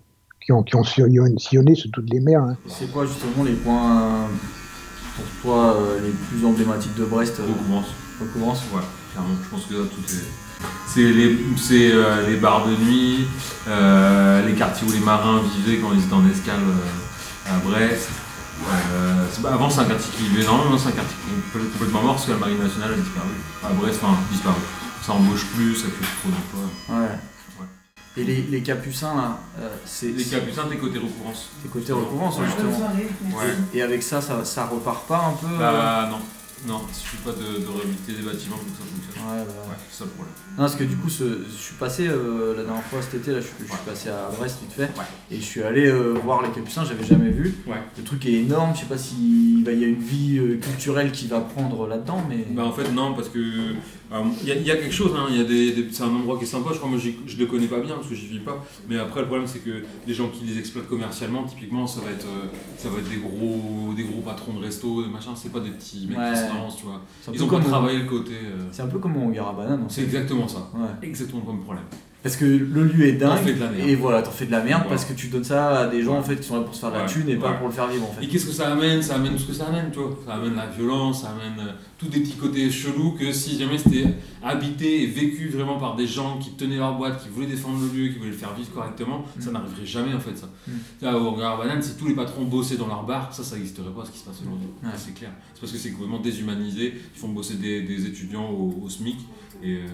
[0.43, 2.41] qui ont, qui ont sillonné, sillonné sur toutes les mers.
[2.41, 2.55] hein.
[2.67, 4.27] C'est quoi justement les points
[5.15, 7.87] pour toi euh, les plus emblématiques de Brest euh, Recouvrance.
[8.19, 8.81] Recouvrance Ouais,
[9.13, 10.65] clairement, je pense que là tout est.
[10.87, 13.25] C'est les, c'est, euh, les bars de nuit,
[13.67, 18.09] euh, les quartiers où les marins vivaient quand ils étaient en escale euh, à Brest.
[19.31, 21.71] C'est- bah, avant, c'est un quartier qui vivait énormément, c'est un quartier qui est complè-
[21.71, 23.29] complètement mort parce que la marine nationale a disparu.
[23.63, 24.61] À Brest, enfin, disparu.
[25.03, 26.99] Ça embauche plus, ça crée trop d'emplois.
[27.01, 27.15] Ouais.
[28.17, 30.07] Et les, les capucins là, euh, c'est.
[30.11, 31.49] Les capucins, t'es côté recouvrance.
[31.63, 32.45] T'es côté recouvrance, Ouais.
[32.45, 32.77] justement.
[33.37, 33.55] Ouais.
[33.73, 36.19] Et, avec ça, ça, ça repart pas un peu Bah euh non,
[36.67, 39.23] non, il suffit pas de, de réhabiliter des bâtiments pour que ça fonctionne.
[39.31, 39.75] Ouais, bah ouais.
[39.89, 40.33] c'est ça le problème.
[40.57, 43.31] Non, parce que du coup, ce- je suis passé euh, la dernière fois cet été,
[43.31, 44.89] là, je, suis- je suis passé à Brest vite fait,
[45.31, 47.55] et je suis allé euh, voir les Capucins, j'avais jamais vu.
[47.97, 51.11] Le truc est énorme, je sais pas s'il va y a une vie euh, culturelle
[51.11, 52.45] qui va prendre là-dedans, mais.
[52.51, 53.39] Bah en fait non parce que
[54.41, 56.03] il y, a- il y a quelque chose, hein, il y a des, des- c'est
[56.03, 58.15] un endroit qui est sympa, je crois moi je le connais pas bien parce que
[58.15, 61.43] j'y vis pas, mais après le problème c'est que les gens qui les exploitent commercialement
[61.43, 62.27] typiquement ça va être
[62.77, 65.69] ça va être des gros des gros patrons de resto, des machins, c'est pas des
[65.69, 66.31] petits mecs Ouais.
[66.33, 67.01] qui se lancent, tu vois.
[67.33, 68.33] Ils ont pas travaillé le côté.
[68.73, 69.83] C'est un peu comme à banane.
[69.85, 70.07] en C'est fait.
[70.43, 70.77] Exactement ça.
[70.77, 71.07] Ouais.
[71.07, 71.83] Exactement le même problème.
[72.23, 73.39] Parce que le lieu est dingue.
[73.79, 74.89] Et voilà, t'en fais de la merde Voilà.
[74.89, 76.79] parce que tu donnes ça à des gens en fait qui sont là pour se
[76.81, 77.57] faire de la Ouais, thune et pas ouais.
[77.57, 78.23] pour le faire vivre en fait.
[78.23, 79.01] Et qu'est-ce que ça amène?
[79.01, 80.15] Ça amène tout ce que ça amène, tu vois.
[80.27, 83.79] Ça amène la violence, ça amène euh, tous des petits côtés chelous que si jamais
[83.79, 84.05] c'était
[84.43, 87.87] habité et vécu vraiment par des gens qui tenaient leur boîte, qui voulaient défendre le
[87.99, 90.47] lieu, qui voulaient le faire vivre correctement, ça n'arriverait jamais en fait ça.
[90.67, 90.71] Mm.
[91.01, 93.89] Là, au regard banane, si tous les patrons bossaient dans leur bar, ça, ça n'existerait
[93.97, 94.67] pas ce qui se passe aujourd'hui.
[94.83, 94.89] Ouais.
[94.95, 95.31] C'est clair.
[95.55, 99.15] C'est parce que c'est complètement déshumanisé, ils font bosser des, des étudiants au, au SMIC
[99.63, 99.87] et euh,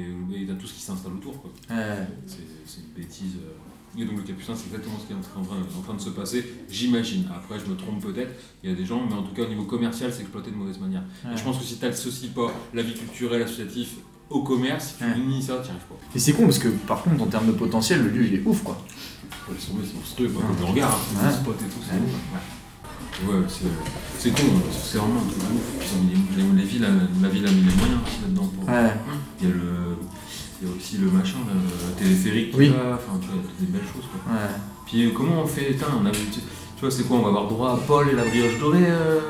[0.00, 1.40] et- t'as tout ce qui s'installe autour.
[1.42, 1.50] quoi.
[1.70, 2.06] Ouais.
[2.26, 3.34] C'est c'est une bêtise.
[3.42, 4.00] euh.
[4.00, 6.10] Et donc le capucin, c'est exactement ce qui est en train, en train- de se
[6.10, 7.24] passer, j'imagine.
[7.34, 8.30] Après, je me trompe peut-être,
[8.62, 10.56] il y a des gens, mais en tout cas au niveau commercial, c'est exploité de
[10.56, 11.02] mauvaise manière.
[11.24, 11.32] Ouais.
[11.32, 13.88] Et je pense que si tu n'associes pas la vie culturelle, associative
[14.30, 15.96] au commerce, si tu unis ça, tu arrives pas.
[16.14, 18.42] Et c'est con parce que par contre en termes de potentiel, le lieu il est
[18.46, 18.76] ouf quoi.
[19.48, 20.42] Ouais, c'est monstrueux, quoi.
[20.46, 21.32] Quand on regarde, hein, Ouais.
[21.32, 21.94] spots et tout, c'est.
[21.94, 23.64] Ouais, Ouais, c'est
[24.18, 25.78] c'est con, hein, c'est vraiment un truc de ouf.
[25.80, 26.88] Puis les, les villes, la,
[27.22, 28.46] la ville a mis les moyens là-dedans.
[28.46, 28.68] Pour...
[28.68, 28.92] Ouais.
[29.40, 29.87] Il y a le.
[30.60, 32.68] Il y a aussi le machin, le, le téléphérique qui Oui.
[32.70, 34.32] va, enfin tu vois, il y a des belles choses quoi.
[34.32, 34.48] Ouais.
[34.86, 36.40] Puis euh, comment on fait on a tu, tu
[36.80, 39.20] vois, c'est quoi On va avoir droit à Paul et la brioche dorée euh...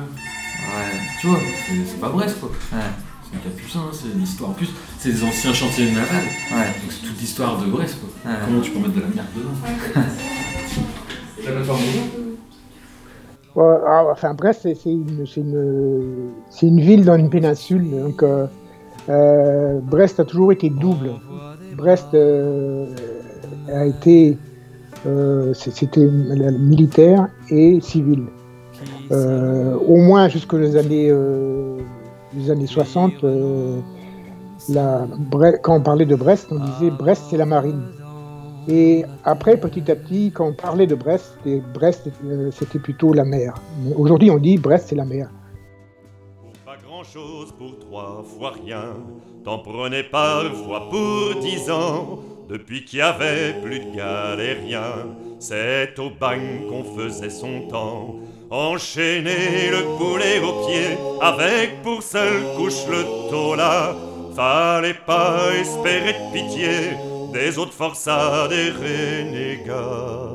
[0.00, 0.98] Ouais.
[1.20, 2.50] Tu vois, c'est c'est pas Brest quoi.
[2.72, 2.84] Ouais.
[3.30, 4.50] C'est Capucin, c'est l'histoire.
[4.50, 6.06] En plus, c'est des anciens chantiers navals.
[6.52, 6.66] Ouais.
[6.80, 8.30] Donc c'est toute l'histoire de Brest quoi.
[8.30, 8.38] Ouais.
[8.44, 10.02] Comment tu peux mettre de la merde dedans
[11.44, 11.80] La plateforme
[13.54, 17.90] Ouais, ah, enfin, Brest, c'est c'est une, c'est une, c'est une ville dans une péninsule.
[17.90, 18.46] Donc, euh,
[19.08, 21.10] euh, Brest a toujours été double.
[21.76, 22.86] Brest euh,
[23.72, 24.36] a été.
[25.06, 28.24] euh, C'était militaire et civil.
[29.10, 31.78] Au moins jusqu'aux années, euh,
[32.34, 33.78] des années 60, euh,
[34.68, 37.80] la, Bre- quand on parlait de Brest, on disait Brest c'est la marine.
[38.70, 41.38] Et après, petit à petit, quand on parlait de Brest,
[41.72, 42.10] Brest
[42.52, 43.54] c'était plutôt la mer.
[43.96, 45.30] Aujourd'hui, on dit Brest c'est la mer.
[47.14, 48.96] Pour trois fois rien.
[49.42, 52.18] T'en prenais parfois pour dix ans.
[52.48, 58.16] Depuis qu'il y avait plus de galériens, c'est au bagne qu'on faisait son temps.
[58.50, 63.96] Enchaîner le boulet au pied, avec pour seule couche le tola.
[64.36, 66.70] Fallait pas espérer de pitié
[67.32, 70.26] des autres forçats, des renégats.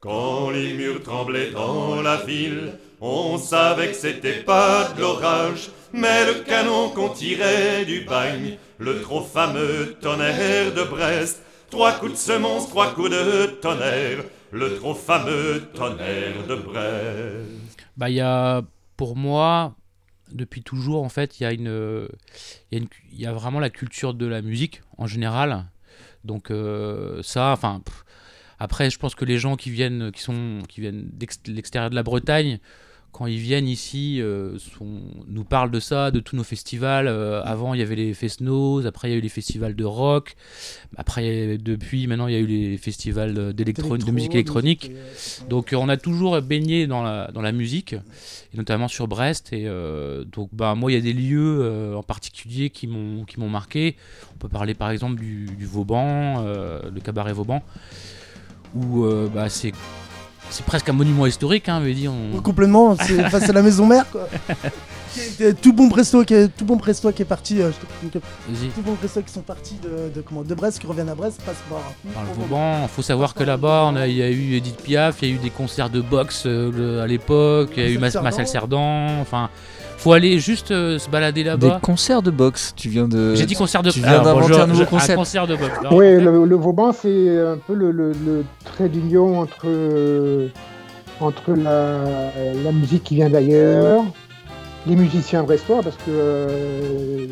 [0.00, 6.26] Quand les murs tremblaient dans la ville, on savait que c'était pas de l'orage, mais
[6.26, 12.16] le canon qu'on tirait du bagne, le trop fameux tonnerre de Brest, trois coups de
[12.16, 17.78] semonce, trois coups de tonnerre, le trop fameux tonnerre de Brest.
[17.96, 18.62] Bah, il y a,
[18.96, 19.74] pour moi,
[20.32, 22.08] depuis toujours, en fait, il y, a une,
[22.72, 22.80] y,
[23.12, 25.66] y a vraiment la culture de la musique en général.
[26.24, 27.82] Donc, euh, ça, enfin.
[28.58, 31.94] Après, je pense que les gens qui viennent, qui sont, qui viennent de l'extérieur de
[31.94, 32.58] la Bretagne,
[33.12, 37.06] quand ils viennent ici, euh, sont- nous parlent de ça, de tous nos festivals.
[37.06, 39.84] Euh, avant, il y avait les Fesnos, après, il y a eu les festivals de
[39.84, 40.34] rock.
[40.96, 44.90] Après, depuis, maintenant, il y a eu les festivals de musique électronique.
[45.48, 49.52] Donc, euh, on a toujours baigné dans la, dans la musique, et notamment sur Brest.
[49.52, 49.68] Et
[50.32, 53.94] donc, bah, moi, il y a des lieux en particulier qui m'ont marqué.
[54.34, 57.62] On peut parler par exemple du, du Vauban, le cabaret Vauban,
[58.74, 59.72] où euh, bah, c'est
[60.50, 61.82] c'est presque un monument historique, hein,
[62.34, 64.28] on- Complètement, c'est enfin, c'est la maison mère quoi.
[65.62, 67.70] Tout bon Brestois qui est, tout bon Brestois qui est parti, euh,
[68.02, 68.18] je te-
[68.74, 71.40] tout bon Brestois qui sont partis de, de, comment, de Brest, qui reviennent à Brest,
[71.42, 71.78] passent par
[72.12, 75.28] Par le Vauban, il faut savoir que là-bas, il y a eu Edith Piaf, il
[75.28, 78.16] y a eu des concerts de boxe euh, à l'époque, il y a eu Mas-
[78.20, 79.50] Marcel Cerdan, enfin,
[79.96, 81.78] faut aller juste euh, se balader Des là-bas.
[81.82, 83.34] concerts de boxe, tu viens de.
[83.34, 85.12] J'ai dit concert de Tu viens d'inventer un nouveau je- concept.
[85.12, 85.72] Un concert de boxe.
[85.90, 90.48] Oui, le, le Vauban, c'est un peu le, le- le trait d'union entre, euh,
[91.20, 92.00] entre la,
[92.62, 94.02] la musique qui vient d'ailleurs,
[94.86, 97.26] les musiciens brestois, parce que euh,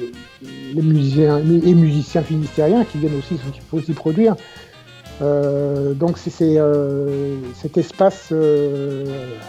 [0.75, 4.35] les musiciens, les musiciens finistériens qui viennent aussi, il faut aussi produire.
[5.21, 9.05] Euh, donc c'est c'est, euh, cet espace euh,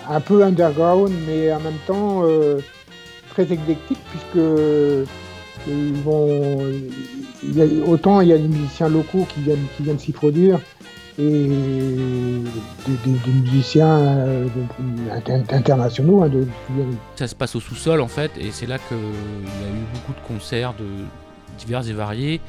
[0.09, 2.59] un peu underground, mais en même temps euh,
[3.33, 4.43] très éclectique, puisque
[5.67, 6.59] ils vont,
[7.43, 10.11] il y a- autant il y a des musiciens locaux qui viennent, qui viennent s'y
[10.11, 10.59] produire
[11.19, 11.51] et des,
[13.05, 14.45] des- des musiciens euh,
[15.51, 16.45] internationaux hein, de,
[17.15, 20.13] Ça se passe au sous-sol en fait, et c'est là qu'il y a eu beaucoup
[20.19, 20.85] de concerts de
[21.59, 22.41] divers et variés.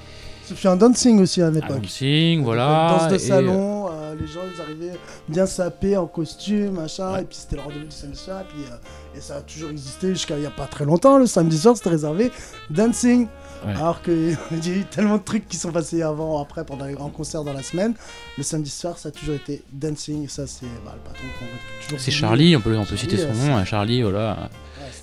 [0.44, 1.80] Ça fait un dancing aussi à l'époque.
[1.82, 2.98] dancing, voilà.
[2.98, 3.73] Danse de et, salon, euh,
[4.14, 4.98] les gens ils arrivaient
[5.28, 8.62] bien sapés en costume, machin, et puis c'était le rendez-vous du samedi soir, et puis
[8.70, 11.18] euh, et ça a toujours existé jusqu'à il y a pas très longtemps.
[11.18, 12.30] Le samedi soir c'était réservé
[12.70, 13.26] dancing.
[13.66, 13.72] Ouais.
[13.72, 16.94] Alors qu'il y a eu tellement de trucs qui sont passés avant, après, pendant les
[16.94, 17.94] grands concerts dans la semaine.
[18.36, 22.00] Le samedi soir ça a toujours été dancing, ça c'est bah, le patron qu'on toujours
[22.00, 22.10] C'est.
[22.10, 24.50] Charlie, on peut, on peut citer son euh, nom, hein, Charlie, voilà,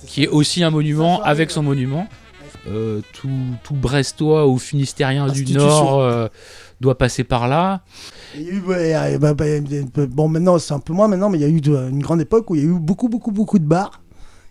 [0.06, 2.08] qui est aussi un monument Charlie, avec son monument.
[2.68, 3.28] Euh, tout,
[3.64, 5.66] tout Brestois ou Finistérien du Institution.
[5.66, 6.28] Nord euh,
[6.82, 7.82] doit passer par là.
[8.34, 9.44] Il y a eu, ouais, bah, bah,
[10.08, 12.50] bon, maintenant c'est un peu moins maintenant, mais il y a eu une grande époque
[12.50, 14.02] où il y a eu beaucoup, beaucoup, beaucoup de bars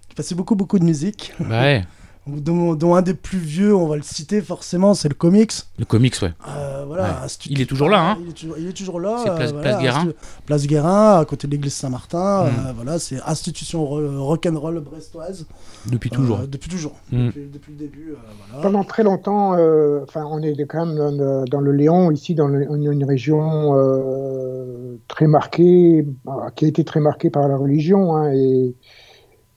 [0.09, 1.33] qui passaient beaucoup, beaucoup de musique.
[1.39, 1.85] Ouais.
[2.27, 5.51] dont, dont un des plus vieux, on va le citer forcément, c'est le comics.
[5.79, 6.31] Le comics, ouais.
[6.47, 7.09] Euh, voilà, Ouais.
[7.25, 9.17] Institut- Il est toujours là, hein Il est toujours, il est toujours là.
[9.23, 10.07] C'est place- euh, place Guérin.
[10.45, 12.43] Place Guérin, à côté de l'église Saint-Martin.
[12.45, 12.47] Mm.
[12.47, 15.45] euh, voilà, c'est institution ro- rock'n'roll brestoise.
[15.91, 16.39] Depuis Euh, toujours.
[16.47, 16.93] depuis toujours.
[17.11, 17.27] Mm.
[17.27, 18.11] Depuis, depuis le début.
[18.11, 18.15] euh,
[18.51, 18.61] voilà.
[18.63, 22.35] Pendant très longtemps, euh, enfin, on est quand même dans le, dans le Léon, ici,
[22.35, 27.47] dans le- une, une région euh, très marquée, bah, qui a été très marquée par
[27.47, 28.15] la religion.
[28.15, 28.75] hein, et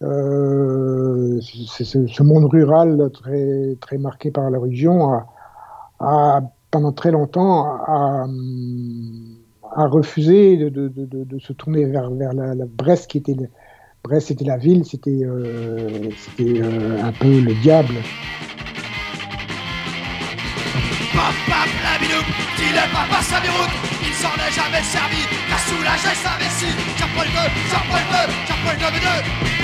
[0.05, 5.21] euh, ce monde rural très, marqué par la religion
[6.01, 6.41] a,
[6.71, 8.27] pendant très longtemps a,
[9.77, 13.37] refusé de, se tourner vers, la, la Brest, qui était,
[14.05, 17.95] Brest était la ville, c'était euh, euh, un peu le diable.
[21.15, 22.27] Pap, pap, la bidoupe,
[22.59, 23.73] dit le papa sa déroute,
[24.03, 26.77] il s'en est jamais servi, la soulagé sa vessie.
[26.99, 29.64] Jean-Paul II, Jean-Paul II, Jean-Paul II,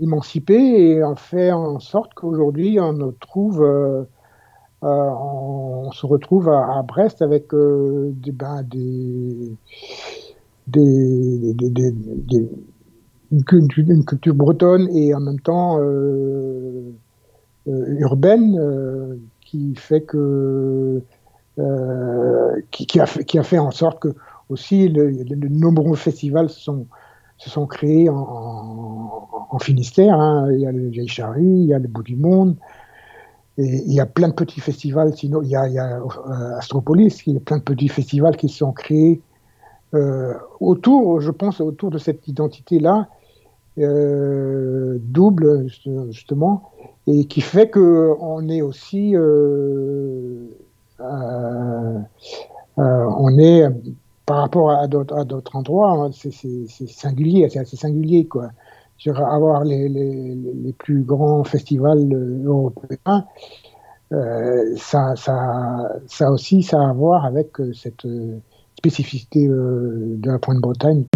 [0.00, 4.02] émancipé et a fait en sorte qu'aujourd'hui on trouve, euh,
[4.84, 9.52] euh, on, se retrouve à, Brest avec euh, des, ben, des,
[13.30, 15.78] une, culture, bretonne et en même temps
[17.66, 21.02] urbaine qui fait que
[22.70, 24.14] qui, a fait, qui a fait en sorte que
[24.48, 26.86] aussi de nombreux festivals sont,
[27.38, 30.14] se sont créés en, Finistère.
[30.20, 30.48] hein.
[30.52, 32.56] Il y a le Vieille Charrue, il y a le Bout du Monde,
[33.56, 35.16] et il y a plein de petits festivals.
[35.16, 38.58] Sinon, il y a, euh, Astropolis, il y a plein de petits festivals qui se
[38.58, 39.20] sont créés
[39.94, 43.08] euh, autour, je pense, autour de cette identité-là,
[43.78, 46.70] euh, double juste- justement,
[47.06, 49.14] et qui fait que on est aussi,
[52.76, 53.64] on est
[54.28, 58.50] par rapport à d'autres endroits, hein, c'est singulier, c'est assez singulier quoi.
[59.06, 63.24] Avoir les, plus grands festivals euh, européens,
[64.12, 65.14] euh, ça,
[66.30, 68.06] aussi, ça a à voir avec euh, cette
[68.76, 71.06] spécificité de la Pointe-Bretagne.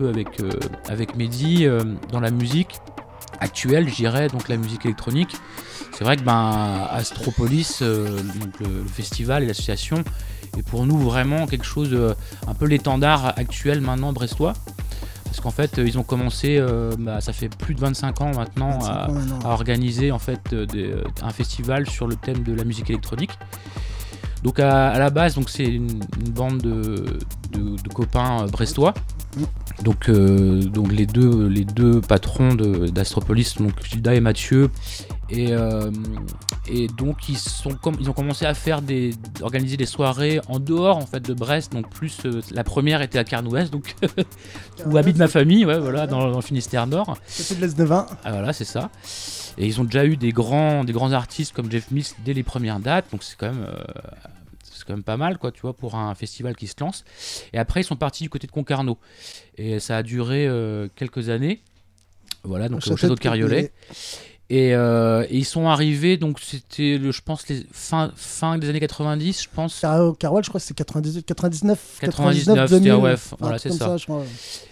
[0.00, 0.50] Peu avec, euh,
[0.88, 2.78] avec Mehdi euh, dans la musique
[3.38, 5.36] actuelle, je dirais, donc la musique électronique,
[5.92, 10.02] c'est vrai que ben, Astropolis, euh, donc le, le festival et l'association,
[10.58, 12.14] est pour nous vraiment quelque chose, euh,
[12.48, 14.54] un peu l'étendard actuel maintenant brestois.
[15.24, 18.78] Parce qu'en fait, ils ont commencé, euh, bah, ça fait plus de 25 ans maintenant,
[18.78, 20.92] 25 à, ans maintenant, à organiser en fait des-
[21.22, 23.38] un festival sur le thème de la musique électronique.
[24.42, 27.18] Donc à, à la base, donc c'est une, une bande de,
[27.52, 28.92] de- de copains brestois.
[29.82, 34.70] Donc, euh, donc les deux les deux patrons de- d'Astropolis, donc Gilda et Mathieu.
[35.30, 35.90] Et, euh,
[36.68, 37.70] et donc ils sont
[38.00, 41.72] ils ont commencé à faire des organiser des soirées en dehors en fait de Brest.
[41.72, 43.94] Donc plus euh, la première était à Carnouès, donc
[44.86, 47.16] où habite ma famille, ouais, voilà, dans, dans le Finistère Nord.
[47.36, 48.06] Côté de l'Est-de-Vin.
[48.24, 48.90] Ah, voilà, c'est ça.
[49.56, 52.42] Et ils ont déjà eu des grands, des grands artistes comme Jeff Mills dès les
[52.42, 54.39] premières dates, donc c'est quand même, c'est
[54.90, 57.04] quand même pas mal, quoi, tu vois, pour un festival qui se lance.
[57.52, 58.98] Et après, ils sont partis du côté de Concarneau,
[59.56, 61.62] et ça a duré euh, quelques années.
[62.42, 63.72] Voilà, donc Au au château de château de Cariolet.
[64.52, 68.68] Et, euh, et ils sont arrivés, donc c'était, le- je pense, les fin, fin des
[68.68, 69.78] années 90, je pense.
[69.80, 73.70] Car- Carwell, je crois que c'est 98, 99, 99, 2000, c'était- ouais, enfin, voilà, c'est
[73.72, 73.96] ça.
[73.96, 74.24] je crois.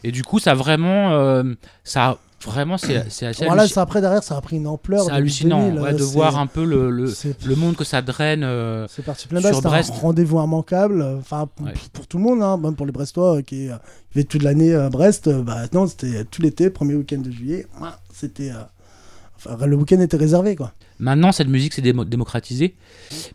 [0.02, 1.44] Et du coup, ça a vraiment, euh,
[1.84, 5.04] ça vraiment, c'est c'est assez Voilà, ça, après, derrière, ça a pris une ampleur.
[5.04, 7.12] C'est hallucinant 2000, ouais, de voir un peu le, le,
[7.46, 9.90] le monde que ça draine euh, C'est parti plein sur un Brest.
[10.00, 11.48] rendez-vous immanquable, euh, enfin
[11.92, 13.76] pour tout le monde, hein, même pour les Brestois euh, qui euh,
[14.12, 15.28] vivaient toute l'année à Brest.
[15.28, 17.66] euh, bah non, c'était tout l'été, premier week-end de juillet.
[18.12, 18.54] C'était, euh,
[19.46, 20.72] enfin le week-end était réservé quoi.
[21.00, 22.74] Maintenant, cette musique s'est démo- démocratisée,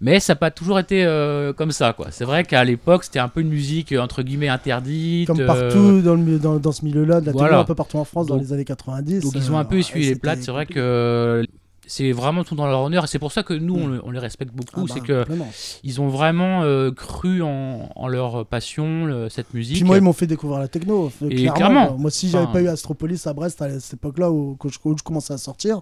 [0.02, 1.94] mais ça n'a pas toujours été euh, comme ça.
[1.94, 2.08] quoi.
[2.12, 5.28] C'est vrai qu'à l'époque, c'était un peu une musique euh, entre guillemets interdite.
[5.28, 7.48] Comme euh, partout dans, le, mi- dans, dans ce milieu-là, de la voilà.
[7.50, 9.22] techno, un peu partout en France dans les années 90.
[9.22, 10.42] Donc ils ont un peu essuyé les plates.
[10.42, 11.46] C'est vrai que
[11.88, 14.12] c'est vraiment tout dans leur honneur et c'est pour ça que nous, on, le- on
[14.12, 14.82] les respecte beaucoup.
[14.82, 15.48] Ah bah, c'est que complètement.
[15.84, 19.76] ils ont vraiment euh, cru en, en leur passion, le- cette musique.
[19.78, 21.12] Puis moi, ils m'ont fait découvrir la techno.
[21.22, 21.98] euh, Et clairement.
[21.98, 24.80] Moi, si j'avais Enfin, pas eu Astropolis à Brest à cette époque-là où, que je,
[24.86, 25.82] où je commençais à sortir,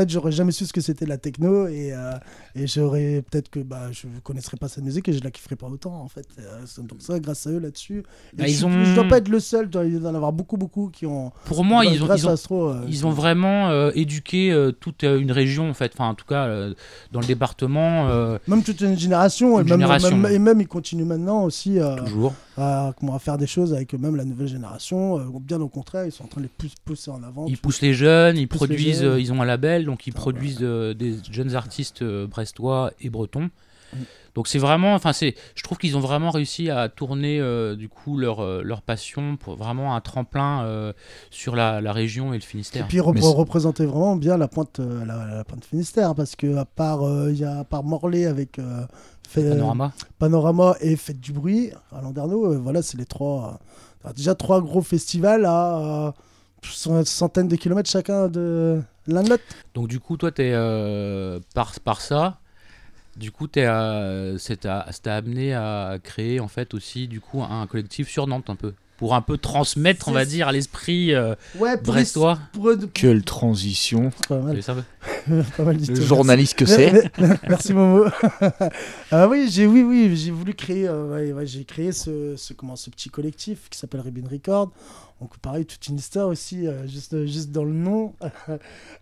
[0.00, 2.12] peut-être j'aurais jamais su ce que c'était la techno et, euh,
[2.54, 5.66] et j'aurais peut-être que bah, je connaisserais pas cette musique et je la kifferais pas
[5.66, 6.26] autant en fait.
[6.38, 8.02] Euh, c'est donc ça, grâce à eux là-dessus.
[8.34, 10.14] Bah, je, ils suis- ont- je dois pas être le seul, il doit y en
[10.14, 11.32] avoir beaucoup, beaucoup qui ont.
[11.44, 15.04] Pour moi, ils ont, ils ont, Astro, euh, ils ont vraiment euh, éduqué euh, toute
[15.04, 15.92] euh, une région, en fait.
[15.94, 16.74] Enfin, en tout cas, euh,
[17.12, 18.08] dans le département.
[18.08, 20.16] euh, Même toute une génération, Une et, même, génération.
[20.16, 22.34] même- et même ils continuent maintenant aussi euh, Toujours.
[22.58, 25.18] À, comment, à faire des choses avec même la nouvelle génération.
[25.18, 27.46] euh, bien au contraire, ils sont en train de les pousser en avant.
[27.46, 29.12] Ils poussent les jeunes, ils produisent, jeunes.
[29.12, 33.08] euh, ils ont un label, donc ils produisent euh, des jeunes artistes euh, brestois et
[33.08, 33.50] bretons.
[34.36, 37.88] Donc c'est vraiment, enfin c'est, je trouve qu'ils ont vraiment réussi à tourner euh, du
[37.88, 40.92] coup leur, euh, leur passion pour vraiment un tremplin euh,
[41.30, 42.84] sur la, la région et le Finistère.
[42.84, 46.54] Et puis repr- représenter vraiment bien la pointe, euh, la, la pointe Finistère, parce que
[46.56, 48.84] à part, euh, il y a à part Morlaix avec euh,
[49.30, 49.92] fait- Panorama.
[50.18, 53.58] Panorama et Fête du bruit à Landerneau, euh, voilà, c'est les trois.
[54.06, 56.12] euh, déjà trois gros festivals à euh,
[56.62, 59.42] cent- centaines de kilomètres chacun de l'un de l'autre.
[59.74, 62.38] Donc du coup, toi, t'es euh, par, par ça,
[63.16, 64.66] du coup, t'es, euh, c'est
[65.06, 69.14] amené à créer en fait aussi du coup un collectif sur Nantes un peu, pour
[69.14, 72.38] un peu transmettre, on va dire, à l'esprit euh, Ouais, brestois.
[72.52, 74.10] pour- Quelle transition.
[74.28, 74.58] Pas mal.
[74.58, 74.82] Et ça va.
[75.56, 77.10] Pas mal du Le tout, journaliste que c'est.
[77.48, 78.04] Merci Momo.
[79.10, 82.52] Ah oui, j'ai oui oui, j'ai voulu créer euh, ouais, ouais, j'ai créé ce, ce
[82.52, 84.70] comment ce petit collectif qui s'appelle Ribbon Record.
[85.20, 88.14] Donc pareil, toute une histoire aussi euh, juste juste dans le nom.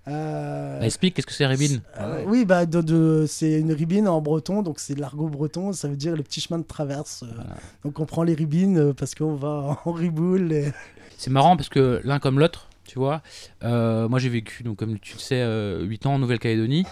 [0.08, 4.08] Euh, Bah, explique, qu'est-ce que c'est Rébine euh, Oui, bah, de, de- c'est une ribine
[4.08, 7.24] en breton, donc c'est de l'argot breton, ça veut dire le petit chemin de traverse.
[7.24, 7.42] euh.
[7.84, 10.52] Donc on prend les ribines parce qu'on va en riboule.
[10.52, 10.72] et-
[11.18, 13.22] C'est marrant parce que l'un comme l'autre, tu vois,
[13.62, 15.44] euh, moi j'ai vécu, donc, comme tu le sais,
[15.82, 16.84] 8 ans en Nouvelle-Calédonie.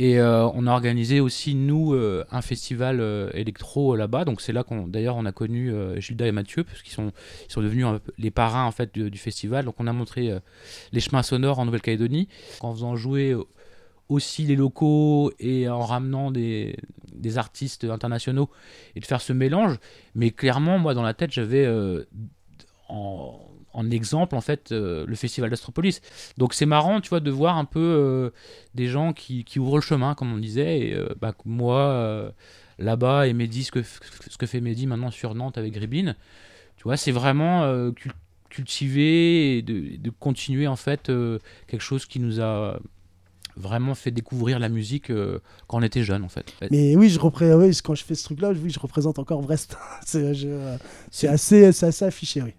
[0.00, 4.24] Et euh, on a organisé aussi, nous, euh, un festival euh, électro euh, là-bas.
[4.24, 7.10] Donc c'est là qu'on, d'ailleurs, on a connu euh, Gilda et Mathieu, parce qu'ils sont,
[7.48, 7.84] ils sont devenus
[8.16, 9.64] les parrains en fait, du, du festival.
[9.64, 10.38] Donc on a montré euh,
[10.92, 12.28] les chemins sonores en Nouvelle-Calédonie,
[12.60, 13.42] en faisant jouer euh,
[14.08, 16.76] aussi les locaux et en ramenant des,
[17.12, 18.50] des artistes internationaux
[18.94, 19.78] et de faire ce mélange.
[20.14, 22.04] Mais clairement, moi, dans la tête, j'avais euh,
[22.88, 23.47] en,
[23.78, 26.00] en exemple en fait euh, le festival d'Astropolis.
[26.36, 28.30] Donc c'est marrant, tu vois, de voir un peu euh,
[28.74, 30.78] des gens qui, qui ouvrent le chemin, comme on disait.
[30.80, 32.32] Et euh, bah, moi,
[32.78, 36.16] là-bas, et Mehdi, ce que, ce que fait Mehdi maintenant sur Nantes avec Gribine,
[36.76, 38.10] tu vois, c'est vraiment cul-
[38.50, 41.10] cultiver et de, de continuer en fait
[41.66, 42.78] quelque chose qui nous a
[43.56, 46.54] vraiment fait découvrir la musique euh, quand on était jeune en fait.
[46.70, 49.76] Mais oui, je repré- oui, quand je fais ce truc-là, oui, je représente encore Brest.
[50.06, 52.54] c'est assez, c'est assez affiché, oui.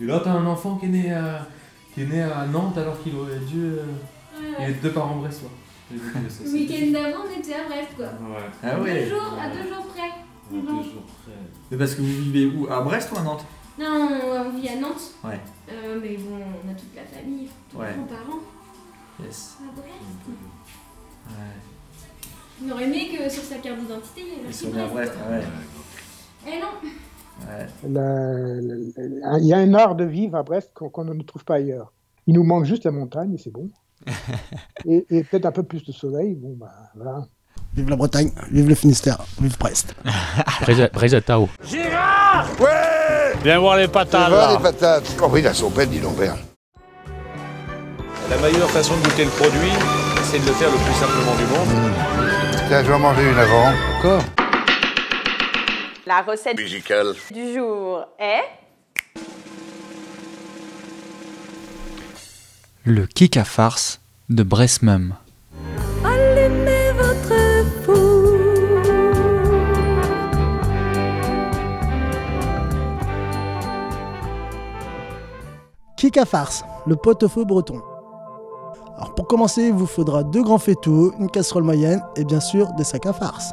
[0.00, 1.46] Et là, t'as un enfant qui est né à,
[1.94, 3.62] qui est né à Nantes alors qu'il aurait dû.
[3.64, 3.84] euh,
[4.60, 5.46] Il deux parents ça,
[6.44, 8.06] Le week-end d'avant, on était à Brest, quoi.
[8.06, 8.48] Ouais.
[8.62, 9.04] Ah ouais.
[9.04, 10.10] Deux jours, à deux jours près.
[10.50, 11.32] Deux jours près.
[11.70, 12.66] Mais parce que vous vivez où?
[12.72, 13.44] À Brest ou à Nantes?
[13.78, 15.12] Non, on, on vit à Nantes.
[15.24, 15.40] Ouais.
[15.70, 17.88] Euh, mais bon, on a toute la famille, tous Ouais.
[17.90, 18.40] les grands-parents
[19.22, 19.56] Yes.
[19.60, 19.88] à Brest.
[21.28, 21.34] Ouais.
[22.64, 24.82] On aurait aimé que sur sa carte d'identité, il y ait Ils marqué sont nés
[24.82, 25.42] à Brest, ah ouais.
[26.46, 26.90] Eh non
[27.84, 31.92] Il y a un art de vivre à Brest qu'on ne trouve pas ailleurs.
[32.26, 33.68] Il nous manque juste la montagne, et c'est bon.
[34.86, 36.34] et et peut-être un peu plus de soleil.
[36.34, 37.26] Bon, bah voilà.
[37.74, 39.94] Vive la Bretagne, vive le Finistère, vive Brest.
[40.92, 41.48] Brézatao.
[41.64, 44.28] Girard Ouais Viens voir les patates.
[44.28, 44.56] voir là.
[44.56, 45.16] les patates.
[45.22, 46.36] Oh oui, la sompette, dis donc, père.
[48.30, 49.72] La meilleure façon de goûter le produit,
[50.24, 51.92] c'est de le faire le plus simplement du monde.
[52.68, 53.72] Tiens, je vais en manger une avant.
[53.98, 54.22] Encore
[56.04, 57.14] La recette Musicale.
[57.30, 58.42] du jour est
[62.84, 65.14] Le kick à farce de Bresmum.
[66.04, 68.32] Allumez votre four.
[75.96, 77.80] Kick à farce, le pot-au-feu breton.
[78.96, 82.72] Alors pour commencer, il vous faudra deux grands faitout, une casserole moyenne et bien sûr
[82.72, 83.52] des sacs à farce.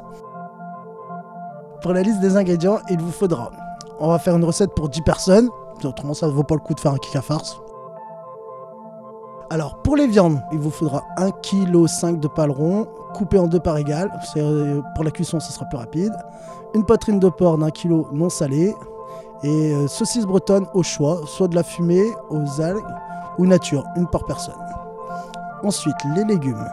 [1.82, 3.52] Pour la liste des ingrédients, il vous faudra.
[4.00, 5.50] On va faire une recette pour 10 personnes,
[5.84, 7.62] autrement ça ne vaut pas le coup de faire un kick à farce.
[9.50, 13.78] Alors pour les viandes, il vous faudra 1,5 kg de paleron, coupé en deux par
[13.78, 14.12] égal.
[14.34, 16.14] C'est, euh, Pour la cuisson, ce sera plus rapide.
[16.76, 18.76] Une poitrine de porc d'un kilo non salée,
[19.44, 22.84] et euh, saucisse bretonne au choix, soit de la fumée, aux algues
[23.38, 24.54] ou nature, une par personne.
[25.64, 26.68] Ensuite, les légumes.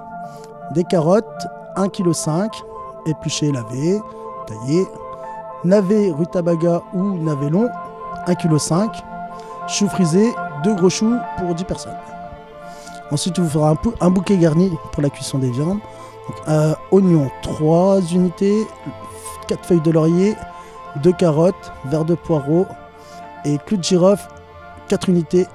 [0.73, 1.47] Des carottes,
[1.77, 2.65] 1,5 kg,
[3.07, 4.01] épluchées, lavées,
[4.47, 4.87] taillées.
[5.65, 7.69] Navet rutabaga ou navet long,
[8.27, 9.03] 1,5 kg.
[9.69, 10.33] Choux frisés,
[10.63, 11.97] deux gros choux pour 10 personnes.
[13.11, 15.79] Ensuite, il vous pou- un bouquet garni pour la cuisson des viandes.
[16.29, 18.67] Donc, euh, oignons, 3 unités,
[19.49, 20.35] 4 feuilles de laurier,
[21.03, 22.67] 2 carottes, verre de poireau
[23.45, 24.29] et clou de girofle,
[24.89, 25.47] 4 unités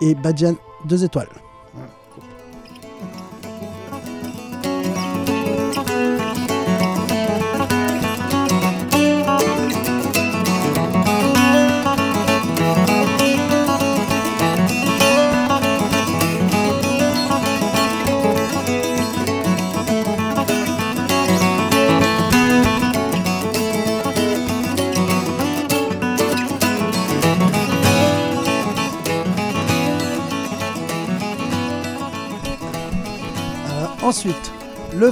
[0.00, 1.28] et badiane, 2 étoiles.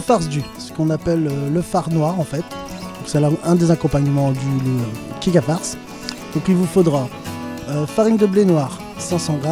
[0.08, 0.42] Farce du.
[0.74, 2.42] qu'on appelle euh, le phare noir en fait.
[3.04, 4.38] C'est un des accompagnements du
[5.20, 5.76] Kika farce.
[6.34, 7.06] Donc il vous faudra
[7.68, 9.48] euh, farine de blé noir 500 g,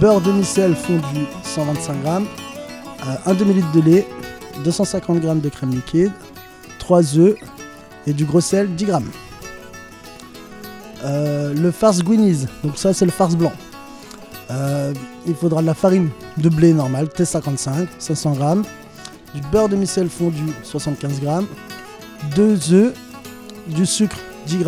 [0.00, 2.08] beurre demi-sel fondu 125 g,
[3.26, 4.08] un demi-litre de lait,
[4.64, 6.12] 250 g de crème liquide,
[6.78, 7.36] 3 œufs
[8.06, 8.92] et du gros sel 10 g.
[11.04, 13.52] Euh, le farce Guinness, donc ça c'est le farce blanc.
[15.26, 16.08] Il faudra de la farine
[16.38, 18.68] de blé normale, T55, 500 g,
[19.34, 21.26] du beurre demi-sel fondu, 75 g,
[22.34, 22.94] 2 œufs,
[23.68, 24.16] du sucre,
[24.46, 24.64] 10 g,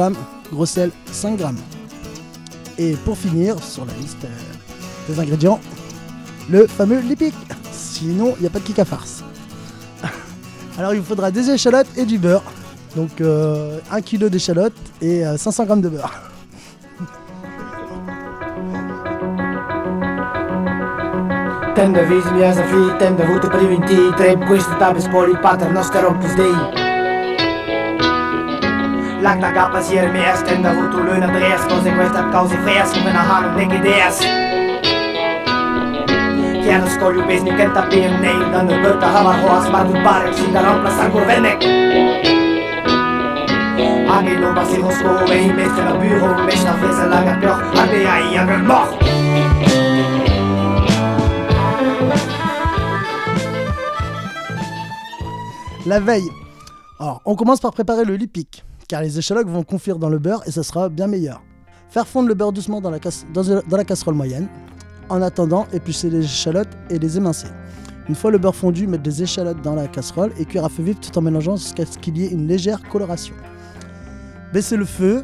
[0.52, 1.44] gros sel, 5 g.
[2.78, 5.60] Et pour finir, sur la liste euh, des ingrédients,
[6.48, 7.34] le fameux lipic.
[7.72, 9.22] Sinon, il n'y a pas de kika farce.
[10.78, 12.42] Alors, il vous faudra des échalotes et du beurre.
[12.96, 16.29] Donc, 1 kg d'échalotes et euh, 500 g de beurre.
[21.80, 25.68] Tem de vis, mi să fii, tem de vrute privinti Trebuie questo da bespoli, pater
[25.76, 26.56] noster opus dei.
[29.24, 33.22] Lagna gapa si er tende tem de vrute luna dres Conseguenza causi fes, cum vena
[33.28, 34.16] hanum de gides
[36.62, 39.94] Chiar îți scoliu vezi nu cânta pe nei Dar nu gâta hava hoas, ma nu
[40.06, 41.60] pare Și dar am plasat cu venec
[44.14, 48.16] Ani nu va si hos cu ei, mestre la bureau Meșta freză la gapior, ardea
[48.32, 48.90] i-a grămoch
[55.86, 56.28] La veille.
[56.98, 60.42] Alors, on commence par préparer le lipic, car les échalotes vont confire dans le beurre
[60.46, 61.42] et ça sera bien meilleur.
[61.88, 64.46] Faire fondre le beurre doucement dans la, casserole moyenne.
[65.08, 67.48] En attendant, éplucher les échalotes et les émincer.
[68.08, 70.82] Une fois le beurre fondu, mettre des échalotes dans la casserole et cuire à feu
[70.82, 73.34] vif tout en mélangeant jusqu'à ce qu'il y ait une légère coloration.
[74.52, 75.22] Baissez le feu,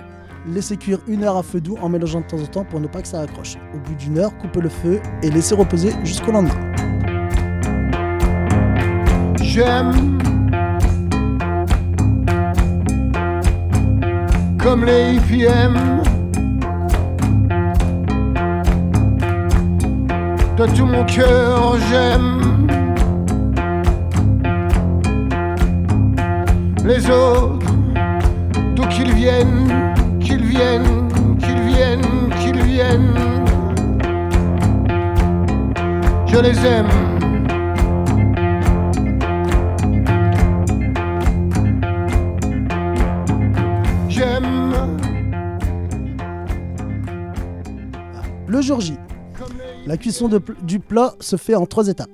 [0.49, 2.87] laissez cuire une heure à feu doux en mélangeant de temps en temps pour ne
[2.87, 3.57] pas que ça accroche.
[3.75, 6.73] Au bout d'une heure, coupez le feu et laissez reposer jusqu'au lendemain.
[9.43, 10.19] J'aime
[14.67, 15.47] comme les hippies.
[20.57, 22.67] De tout mon cœur, j'aime
[26.85, 27.65] les autres,
[28.75, 31.09] d'où qu'ils viennent, qu'ils viennent,
[31.39, 33.15] qu'ils viennent, qu'ils viennent.
[36.27, 37.16] Je les aime.
[48.57, 48.95] Le jour J.
[49.85, 50.31] La cuisson
[50.63, 52.09] du plat se fait en trois étapes.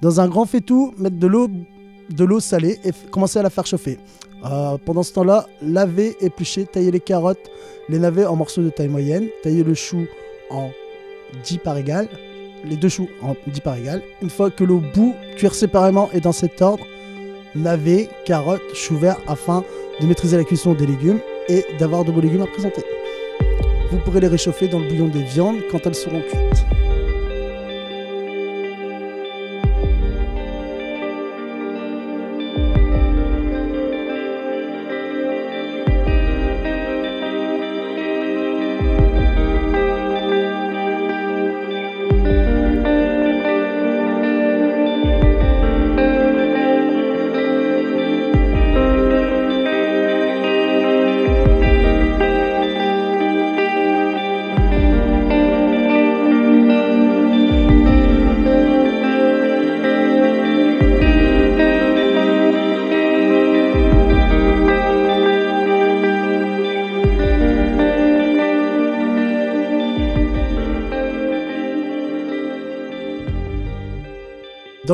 [0.00, 1.48] Dans un grand faitout, mettre de l'eau
[2.08, 3.98] de l'eau salée et commencer à la faire chauffer.
[4.44, 7.50] Euh, pendant ce temps-là, laver, éplucher, tailler les carottes,
[7.88, 10.06] les navets en morceaux de taille moyenne, tailler le chou
[10.50, 10.70] en
[11.42, 12.08] 10 par égal,
[12.64, 14.02] les deux choux en 10 par égal.
[14.22, 16.86] Une fois que l'eau bout, cuire séparément et dans cet ordre,
[17.56, 19.64] navet, carottes, choux verts afin
[20.00, 22.84] de maîtriser la cuisson des légumes et d'avoir de beaux légumes à présenter.
[23.90, 26.75] Vous pourrez les réchauffer dans le bouillon des viandes quand elles seront cuites.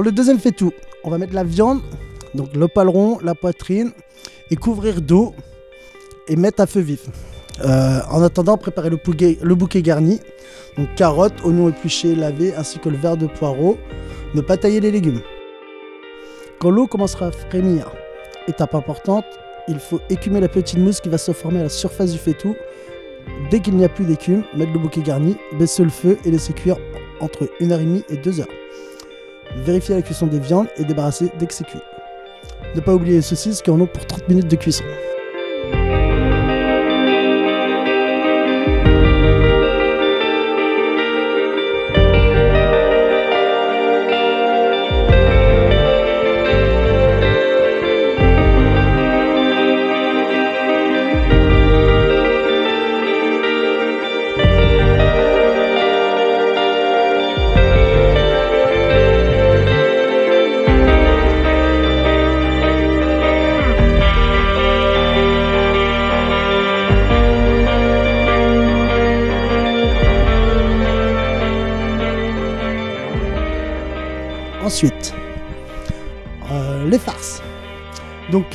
[0.02, 0.72] Dans le deuxième faitout,
[1.04, 1.80] on va mettre la viande,
[2.34, 3.92] donc le paleron, la poitrine,
[4.50, 5.32] et couvrir d'eau
[6.26, 7.06] et mettre à feu vif.
[7.64, 10.18] Euh, en attendant, préparer le, bouquet- garni,
[10.76, 13.78] donc carottes, oignons épluchés, lavés, ainsi que le verre de poireaux.
[14.34, 15.20] Ne pas tailler les légumes.
[16.58, 17.88] Quand l'eau commencera à frémir,
[18.48, 19.26] étape importante,
[19.68, 22.56] il faut écumer la petite mousse qui va se former à la surface du faitout.
[23.52, 26.54] Dès qu'il n'y a plus d'écume, mettre le bouquet garni, baisser le feu et laisser
[26.54, 26.78] cuire
[27.20, 28.48] entre 1h30 et 2 heures.
[29.56, 31.80] Vérifier la cuisson des viandes et débarrasser dès que c'est cuit.
[32.74, 34.84] Ne pas oublier les saucisses qui en ont pour 30 minutes de cuisson.
[74.72, 75.12] Ensuite,
[76.50, 77.42] euh, les farces.
[78.30, 78.46] Donc,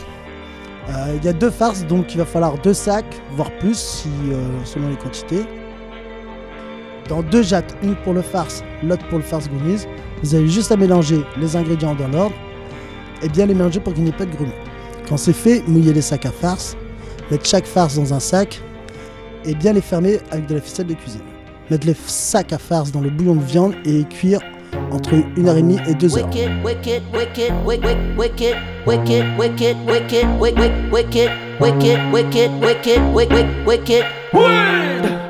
[0.89, 4.43] euh, il y a deux farces, donc il va falloir deux sacs, voire plus, euh,
[4.65, 5.45] selon les quantités.
[7.07, 9.87] Dans deux jattes, une pour le farce, l'autre pour le farce goumise.
[10.23, 12.35] Vous avez juste à mélanger les ingrédients dans l'ordre
[13.21, 14.51] et bien les mélanger pour qu'il n'y ait pas de grumeaux.
[15.07, 16.75] Quand c'est fait, mouillez les sacs à farce,
[17.29, 18.59] mettre chaque farce dans un sac
[19.45, 21.21] et bien les fermer avec de la ficelle de cuisine.
[21.69, 24.41] Mettre les sacs à farce dans le bouillon de viande et cuire
[24.91, 26.09] entre 1h30 et 2h.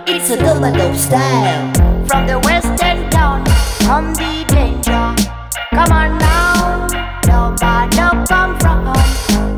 [0.09, 1.71] It's a domino style
[2.07, 3.43] from the western town,
[3.85, 5.15] from the danger.
[5.71, 6.87] Come on now,
[7.27, 8.93] nobody come from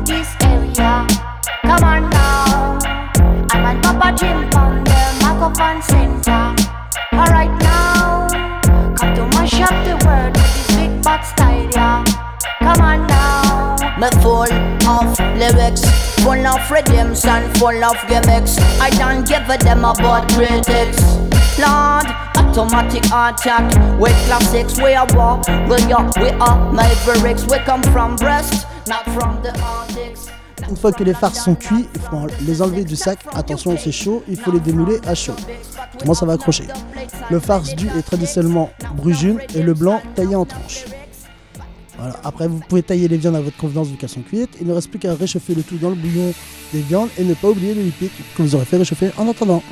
[0.04, 1.06] this area.
[1.62, 2.78] Come on now,
[3.50, 6.54] I'm at Papa Jim from the microphone center.
[7.12, 7.89] Alright now
[9.40, 12.04] mash up the world with this big bad style, yeah.
[12.58, 13.76] Come on now.
[13.98, 14.52] Me full
[14.88, 15.08] of
[15.40, 15.82] lyrics,
[16.22, 18.58] full of redemption, full of gimmicks.
[18.80, 21.00] I don't give a damn about critics.
[21.58, 23.66] Lord, automatic attack
[23.98, 24.78] with classics.
[24.78, 27.44] We are war, we are, we are mavericks.
[27.50, 30.29] We come from Brest, not from the Arctics.
[30.70, 33.18] Une fois que les farces sont cuits, il faut les enlever du sac.
[33.34, 35.34] Attention, c'est chaud, il faut les démouler à chaud.
[35.94, 36.64] Autrement, ça va accrocher?
[37.28, 40.84] Le farce du est traditionnellement brujune et le blanc taillé en tranches.
[42.22, 44.56] Après, vous pouvez tailler les viandes à votre convenance vu qu'elles sont cuites.
[44.60, 46.32] Il ne reste plus qu'à réchauffer le tout dans le bouillon
[46.72, 49.62] des viandes et ne pas oublier le lipic que vous aurez fait réchauffer en attendant.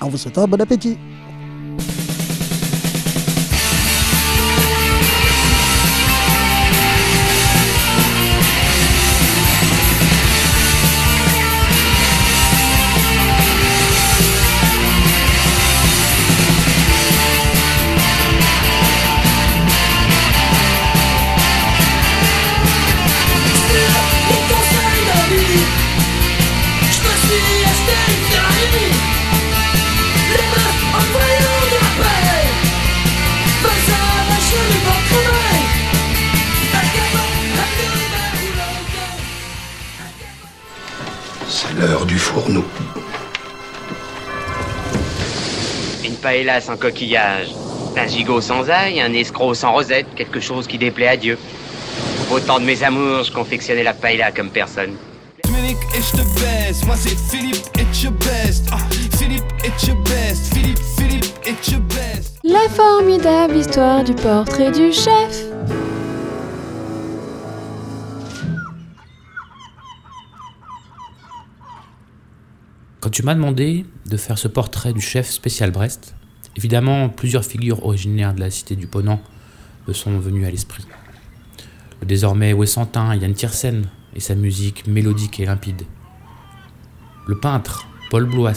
[0.00, 0.98] En vous souhaitant un bon appétit.
[42.32, 42.64] Fourneau.
[46.04, 47.48] Une paella sans coquillage,
[47.96, 51.38] un gigot sans ail, un escroc sans rosette, quelque chose qui déplaît à Dieu.
[52.30, 54.96] Autant de mes amours, je confectionnais la paella comme personne.
[55.44, 58.08] Dominique et je te baise, moi c'est Philippe et je.
[58.72, 58.78] Ah,
[59.18, 62.38] Philippe et je best, Philippe, Philippe et je best.
[62.44, 65.51] La formidable histoire du portrait du chef.
[73.02, 76.14] Quand tu m'as demandé de faire ce portrait du chef spécial Brest,
[76.56, 79.20] évidemment, plusieurs figures originaires de la cité du Ponant
[79.88, 80.86] me sont venues à l'esprit.
[82.00, 85.82] Le désormais Wessantin Yann Tiersen et sa musique mélodique et limpide.
[87.26, 88.52] Le peintre Paul Blois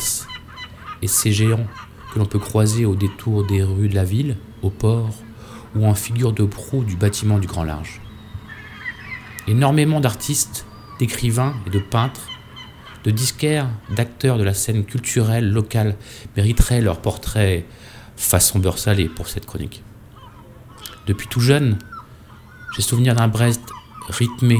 [1.01, 1.65] et ses géants
[2.13, 5.15] que l'on peut croiser au détour des rues de la ville, au port
[5.75, 7.99] ou en figure de proue du bâtiment du Grand Large.
[9.47, 10.67] Énormément d'artistes,
[10.99, 12.29] d'écrivains et de peintres
[13.05, 15.95] de disquaires, d'acteurs de la scène culturelle locale
[16.35, 17.65] mériteraient leur portrait
[18.17, 19.83] façon beurre salé pour cette chronique.
[21.05, 21.77] Depuis tout jeune,
[22.75, 23.61] j'ai souvenir d'un Brest
[24.09, 24.57] rythmé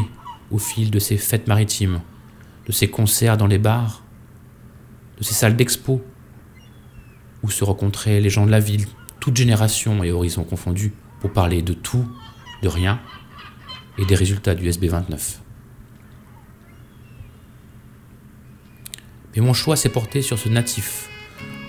[0.51, 2.01] au fil de ses fêtes maritimes,
[2.67, 4.03] de ses concerts dans les bars,
[5.17, 6.03] de ses salles d'expo,
[7.41, 8.85] où se rencontraient les gens de la ville,
[9.19, 12.05] toutes générations et horizons confondus, pour parler de tout,
[12.61, 12.99] de rien,
[13.97, 15.44] et des résultats du SB29.
[19.35, 21.09] Mais mon choix s'est porté sur ce natif,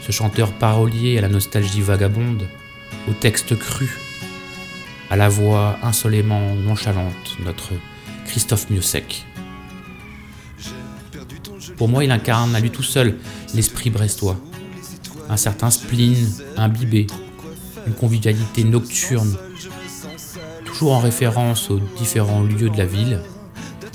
[0.00, 2.46] ce chanteur parolier à la nostalgie vagabonde,
[3.08, 3.98] au texte cru,
[5.10, 7.72] à la voix insolément nonchalante, notre
[8.24, 9.24] Christophe Miossec.
[11.76, 13.16] Pour moi, il incarne à lui tout seul
[13.54, 14.38] l'esprit brestois,
[15.28, 17.08] un certain spleen imbibé,
[17.86, 19.36] une convivialité nocturne,
[20.64, 23.20] toujours en référence aux différents lieux de la ville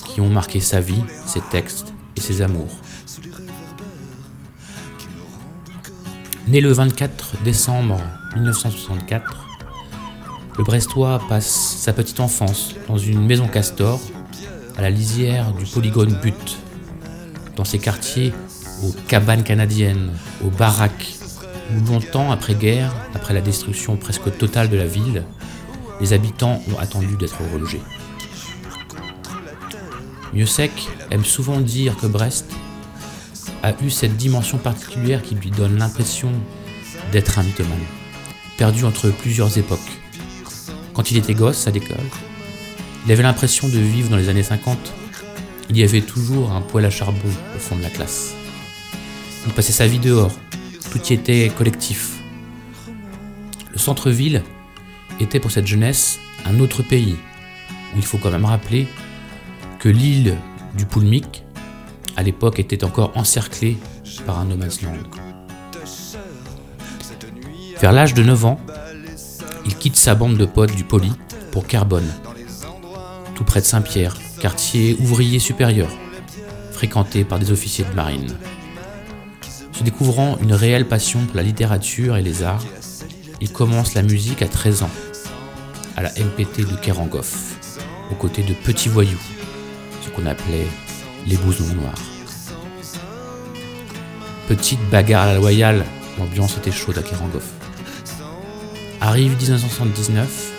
[0.05, 2.75] qui ont marqué sa vie, ses textes et ses amours.
[6.51, 8.01] Né le 24 décembre
[8.35, 9.47] 1964,
[10.57, 14.01] le Brestois passe sa petite enfance dans une maison castor
[14.77, 16.57] à la lisière du polygone Butte,
[17.55, 18.33] dans ces quartiers
[18.83, 20.11] aux cabanes canadiennes,
[20.43, 21.13] aux baraques,
[21.73, 25.23] où longtemps après-guerre, après la destruction presque totale de la ville,
[26.01, 27.81] les habitants ont attendu d'être relogés.
[30.33, 30.73] Mieusec
[31.11, 32.51] aime souvent dire que Brest
[33.63, 36.31] a eu cette dimension particulière qui lui donne l'impression
[37.11, 37.77] d'être un mythomane,
[38.57, 39.79] perdu entre plusieurs époques.
[40.93, 41.97] quand il était gosse à l'école,
[43.05, 44.77] il avait l'impression de vivre dans les années 50.
[45.69, 48.33] Il y avait toujours un poêle à charbon au fond de la classe.
[49.47, 50.31] Il passait sa vie dehors.
[50.91, 52.19] Tout y était collectif.
[53.71, 54.43] Le centre-ville
[55.19, 57.15] était pour cette jeunesse un autre pays,
[57.93, 58.87] où il faut quand même rappeler
[59.79, 60.35] que l'île
[60.75, 61.43] du Poulmic,
[62.17, 63.77] à l'époque, était encore encerclée
[64.25, 64.91] par un no man's land.
[67.79, 68.59] Vers l'âge de 9 ans,
[69.65, 71.11] il quitte sa bande de potes du Poli
[71.51, 72.09] pour Carbone,
[73.35, 75.89] tout près de Saint-Pierre, quartier ouvrier supérieur,
[76.71, 78.35] fréquenté par des officiers de marine.
[79.71, 82.63] Se découvrant une réelle passion pour la littérature et les arts,
[83.39, 84.89] il commence la musique à 13 ans,
[85.97, 87.57] à la MPT de Kerangoff,
[88.11, 89.17] aux côtés de petits voyous,
[90.03, 90.67] ce qu'on appelait
[91.27, 91.93] les bousons noirs.
[94.47, 95.85] Petite bagarre à la loyale,
[96.17, 97.49] l'ambiance était chaude à Kerangoff.
[98.99, 100.51] Arrive 1979,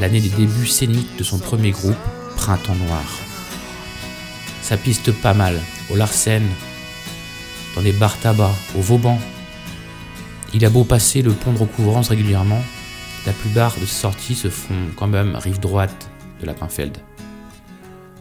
[0.00, 1.96] l'année des débuts scéniques de son premier groupe,
[2.36, 3.04] Printemps Noir.
[4.62, 5.58] Ça piste pas mal,
[5.90, 6.46] au Larsen,
[7.74, 9.18] dans les bars tabac, au Vauban.
[10.54, 12.62] Il a beau passer le pont de recouvrance régulièrement,
[13.26, 16.10] la plupart de ses sorties se font quand même rive droite
[16.40, 16.96] de la Pinfeld.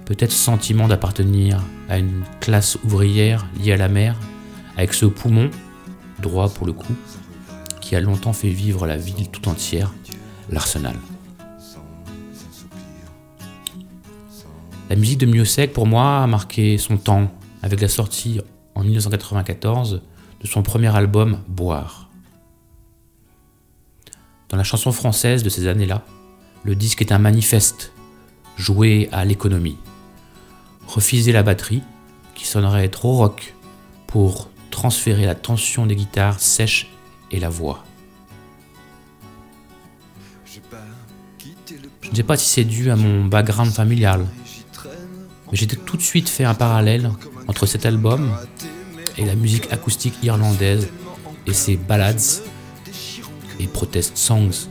[0.07, 4.15] Peut-être sentiment d'appartenir à une classe ouvrière liée à la mer,
[4.77, 5.51] avec ce poumon,
[6.21, 6.95] droit pour le coup,
[7.81, 9.93] qui a longtemps fait vivre la ville tout entière,
[10.49, 10.95] l'Arsenal.
[14.89, 17.29] La musique de Miossec, pour moi, a marqué son temps
[17.61, 18.39] avec la sortie
[18.75, 20.01] en 1994
[20.39, 22.09] de son premier album Boire.
[24.47, 26.05] Dans la chanson française de ces années-là,
[26.63, 27.91] le disque est un manifeste
[28.55, 29.75] joué à l'économie.
[30.87, 31.83] Refuser la batterie,
[32.33, 33.53] qui sonnerait trop rock,
[34.07, 36.87] pour transférer la tension des guitares sèches
[37.31, 37.83] et la voix.
[42.01, 44.25] Je ne sais pas si c'est dû à mon background familial,
[45.51, 47.11] mais j'ai tout de suite fait un parallèle
[47.47, 48.31] entre cet album
[49.17, 50.89] et la musique acoustique irlandaise
[51.45, 52.41] et ses ballads
[53.59, 54.69] et protest songs.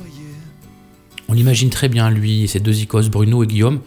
[1.28, 3.80] On imagine très bien lui et ses deux icônes Bruno et Guillaume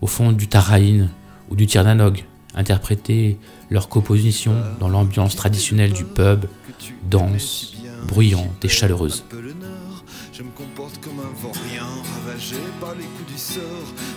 [0.00, 1.10] au fond du Taraïn
[1.52, 2.24] ou du Tirnanog,
[2.54, 3.38] interpréter
[3.68, 6.46] leur composition dans l'ambiance traditionnelle du pub,
[7.10, 7.74] dense,
[8.08, 9.22] bruyante et chaleureuse.
[10.32, 13.62] Je me comporte comme un vaurien, ravagé par les coups du sort,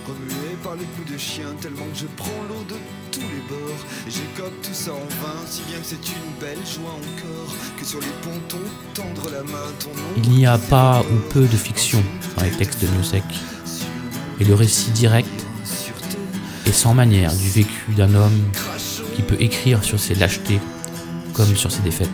[0.08, 2.76] remué par les coups de chien, tellement que je prends l'eau de
[3.12, 3.84] tous les bords.
[4.08, 7.84] Et j'écope tout ça en vain, si bien que c'est une belle joie encore, que
[7.84, 8.56] sur les pontons,
[8.94, 9.90] tendre la main ton.
[10.16, 12.02] Il n'y a pas ou peu de fiction
[12.38, 13.24] dans les textes de Miossec,
[14.40, 15.45] et le récit direct
[16.66, 18.42] et sans manière du vécu d'un homme
[19.14, 20.60] qui peut écrire sur ses lâchetés
[21.32, 22.10] comme sur ses défaites.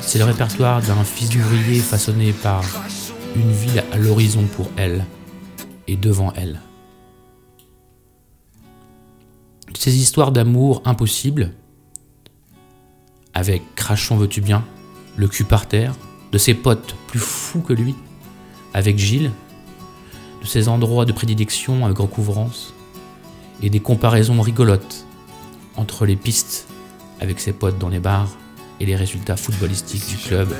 [0.00, 2.62] C'est le répertoire d'un fils d'ouvrier façonné par
[3.34, 5.04] une ville à l'horizon pour elle
[5.88, 6.60] et devant elle.
[9.78, 11.52] Ces histoires d'amour impossibles,
[13.32, 14.64] avec Crachon veux-tu bien,
[15.16, 15.94] le cul par terre,
[16.32, 17.94] de ses potes plus fous que lui,
[18.72, 19.30] avec Gilles,
[20.42, 22.73] de ses endroits de prédilection avec recouvrance,
[23.62, 25.06] et des comparaisons rigolotes
[25.76, 26.66] entre les pistes
[27.20, 28.30] avec ses potes dans les bars
[28.80, 30.54] et les résultats footballistiques du club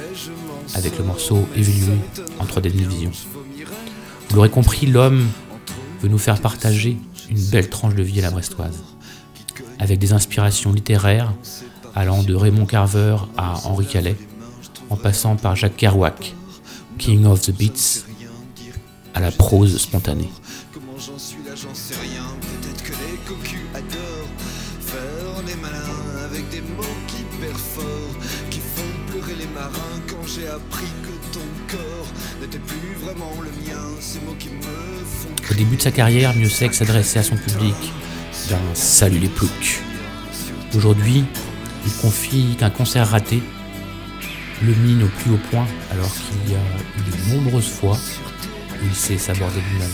[0.75, 1.99] avec le morceau évolué
[2.39, 3.13] entre des divisions.
[4.29, 5.29] Vous l'aurez compris, l'homme
[6.01, 6.99] veut nous faire partager
[7.31, 8.83] une belle tranche de vie à la brestoise,
[9.79, 11.33] avec des inspirations littéraires
[11.95, 14.17] allant de Raymond Carver à Henri Calais,
[14.91, 16.35] en passant par Jacques Kerouac,
[16.99, 18.05] King of the Beats,
[19.15, 20.31] à la prose spontanée.
[35.51, 37.75] Au début de sa carrière, Miossec s'adressait à son public
[38.49, 39.81] d'un salut les ploucs.
[40.75, 41.25] Aujourd'hui,
[41.87, 43.43] il confie qu'un concert raté
[44.63, 47.99] le mine au plus haut point alors qu'il y a de nombreuses fois
[48.73, 49.91] où il s'est sabordé lui-même.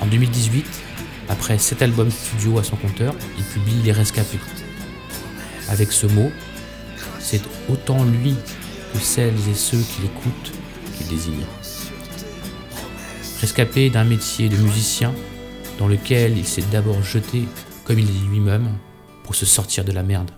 [0.00, 0.64] En 2018,
[1.28, 4.40] après sept albums studio à son compteur, il publie Les Rescapés.
[5.68, 6.30] Avec ce mot,
[7.18, 8.36] c'est autant lui
[8.96, 10.52] que celles et ceux qui l'écoutent
[10.96, 11.44] qu'il désigne.
[13.40, 15.12] Rescapé d'un métier de musicien
[15.78, 17.44] dans lequel il s'est d'abord jeté,
[17.84, 18.78] comme il dit lui-même,
[19.22, 20.30] pour se sortir de la merde.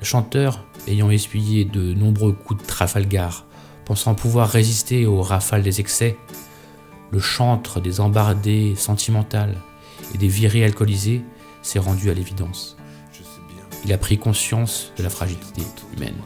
[0.00, 3.46] Le chanteur, ayant essuyé de nombreux coups de Trafalgar,
[3.84, 6.16] pensant pouvoir résister aux rafales des excès,
[7.12, 9.56] le chantre des embardées sentimentales
[10.14, 11.22] et des virées alcoolisées
[11.62, 12.76] s'est rendu à l'évidence.
[13.84, 15.62] Il a pris conscience de la fragilité
[15.96, 16.16] humaine.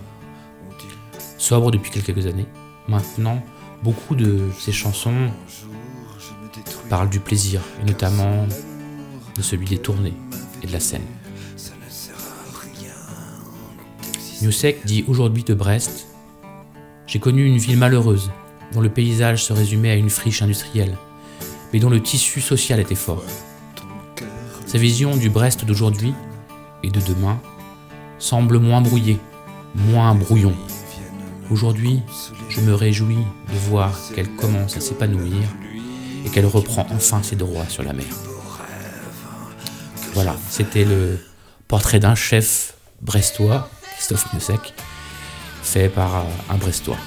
[1.44, 2.46] Sobre depuis quelques années,
[2.88, 3.44] maintenant
[3.82, 5.30] Beaucoup de ces chansons
[6.88, 8.46] parlent du plaisir, et notamment
[9.36, 10.14] de celui des tournées
[10.62, 11.04] et de la scène.
[14.40, 16.06] Newsec dit aujourd'hui de Brest
[17.06, 18.30] J'ai connu une ville malheureuse,
[18.72, 20.96] dont le paysage se résumait à une friche industrielle,
[21.74, 23.22] mais dont le tissu social était fort.
[24.64, 26.14] Sa vision du Brest d'aujourd'hui
[26.82, 27.38] et de demain
[28.18, 29.18] semble moins brouillée,
[29.74, 30.54] moins brouillon.
[31.50, 32.00] Aujourd'hui,
[32.48, 33.16] je me réjouis
[33.52, 35.42] de voir qu'elle commence à s'épanouir
[36.24, 38.06] et qu'elle reprend enfin ses droits sur la mer.
[40.14, 41.18] Voilà, c'était le
[41.68, 44.74] portrait d'un chef brestois, Christophe Messec,
[45.62, 46.98] fait par un brestois.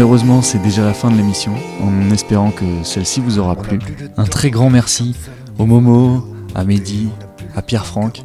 [0.00, 3.78] Malheureusement, c'est déjà la fin de l'émission, en espérant que celle-ci vous aura plu.
[4.16, 5.14] Un très grand merci
[5.58, 7.10] aux Momo, à Mehdi,
[7.54, 8.22] à Pierre-Franck,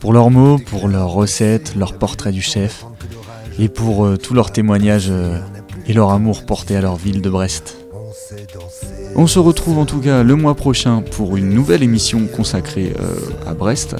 [0.00, 2.84] pour leurs mots, pour leurs recettes, leurs portraits du chef,
[3.60, 5.38] et pour euh, tous leurs témoignages euh,
[5.86, 7.76] et leur amour porté à leur ville de Brest.
[9.14, 13.14] On se retrouve en tout cas le mois prochain pour une nouvelle émission consacrée euh,
[13.48, 13.94] à Brest.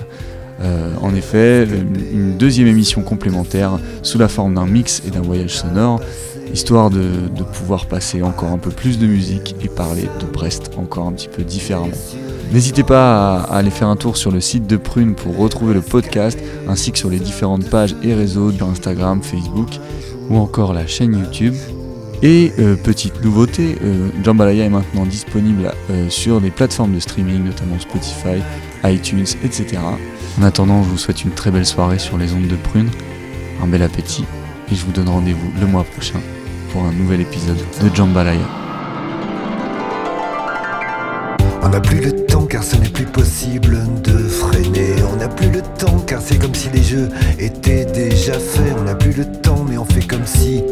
[1.03, 1.69] En effet,
[2.12, 6.01] une deuxième émission complémentaire sous la forme d'un mix et d'un voyage sonore,
[6.53, 11.07] histoire de, pouvoir passer encore un peu plus de musique et parler de Brest encore
[11.07, 11.97] un petit peu différemment.
[12.53, 15.80] N'hésitez pas à, aller faire un tour sur le site de Prune pour retrouver le
[15.80, 16.38] podcast,
[16.68, 19.68] ainsi que sur les différentes pages et réseaux de Instagram, Facebook
[20.30, 21.55] ou encore la chaîne YouTube.
[22.22, 27.45] Et euh, petite nouveauté, euh, Jambalaya est maintenant disponible euh, sur des plateformes de streaming,
[27.45, 28.40] notamment Spotify,
[28.84, 29.78] iTunes, etc.
[30.38, 32.88] En attendant, je vous souhaite une très belle soirée sur les ondes de Prune,
[33.62, 34.24] un bel appétit,
[34.72, 36.20] et je vous donne rendez-vous le mois prochain
[36.75, 38.41] pour un nouvel épisode de Jambalaya.
[41.62, 44.97] On n'a plus le temps car ce n'est plus possible de freiner.
[45.12, 47.09] On n'a plus le temps car c'est comme si les jeux
[47.39, 48.75] étaient déjà faits.
[48.77, 50.64] On n'a plus le temps mais on fait comme si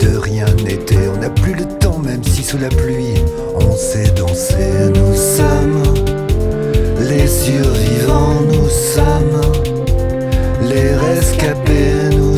[0.00, 1.06] de rien n'était.
[1.14, 3.20] On n'a plus le temps même si sous la pluie
[3.54, 4.88] on sait danser.
[4.94, 5.82] Nous sommes
[7.10, 9.52] les survivants, nous sommes
[10.62, 12.31] les rescapés.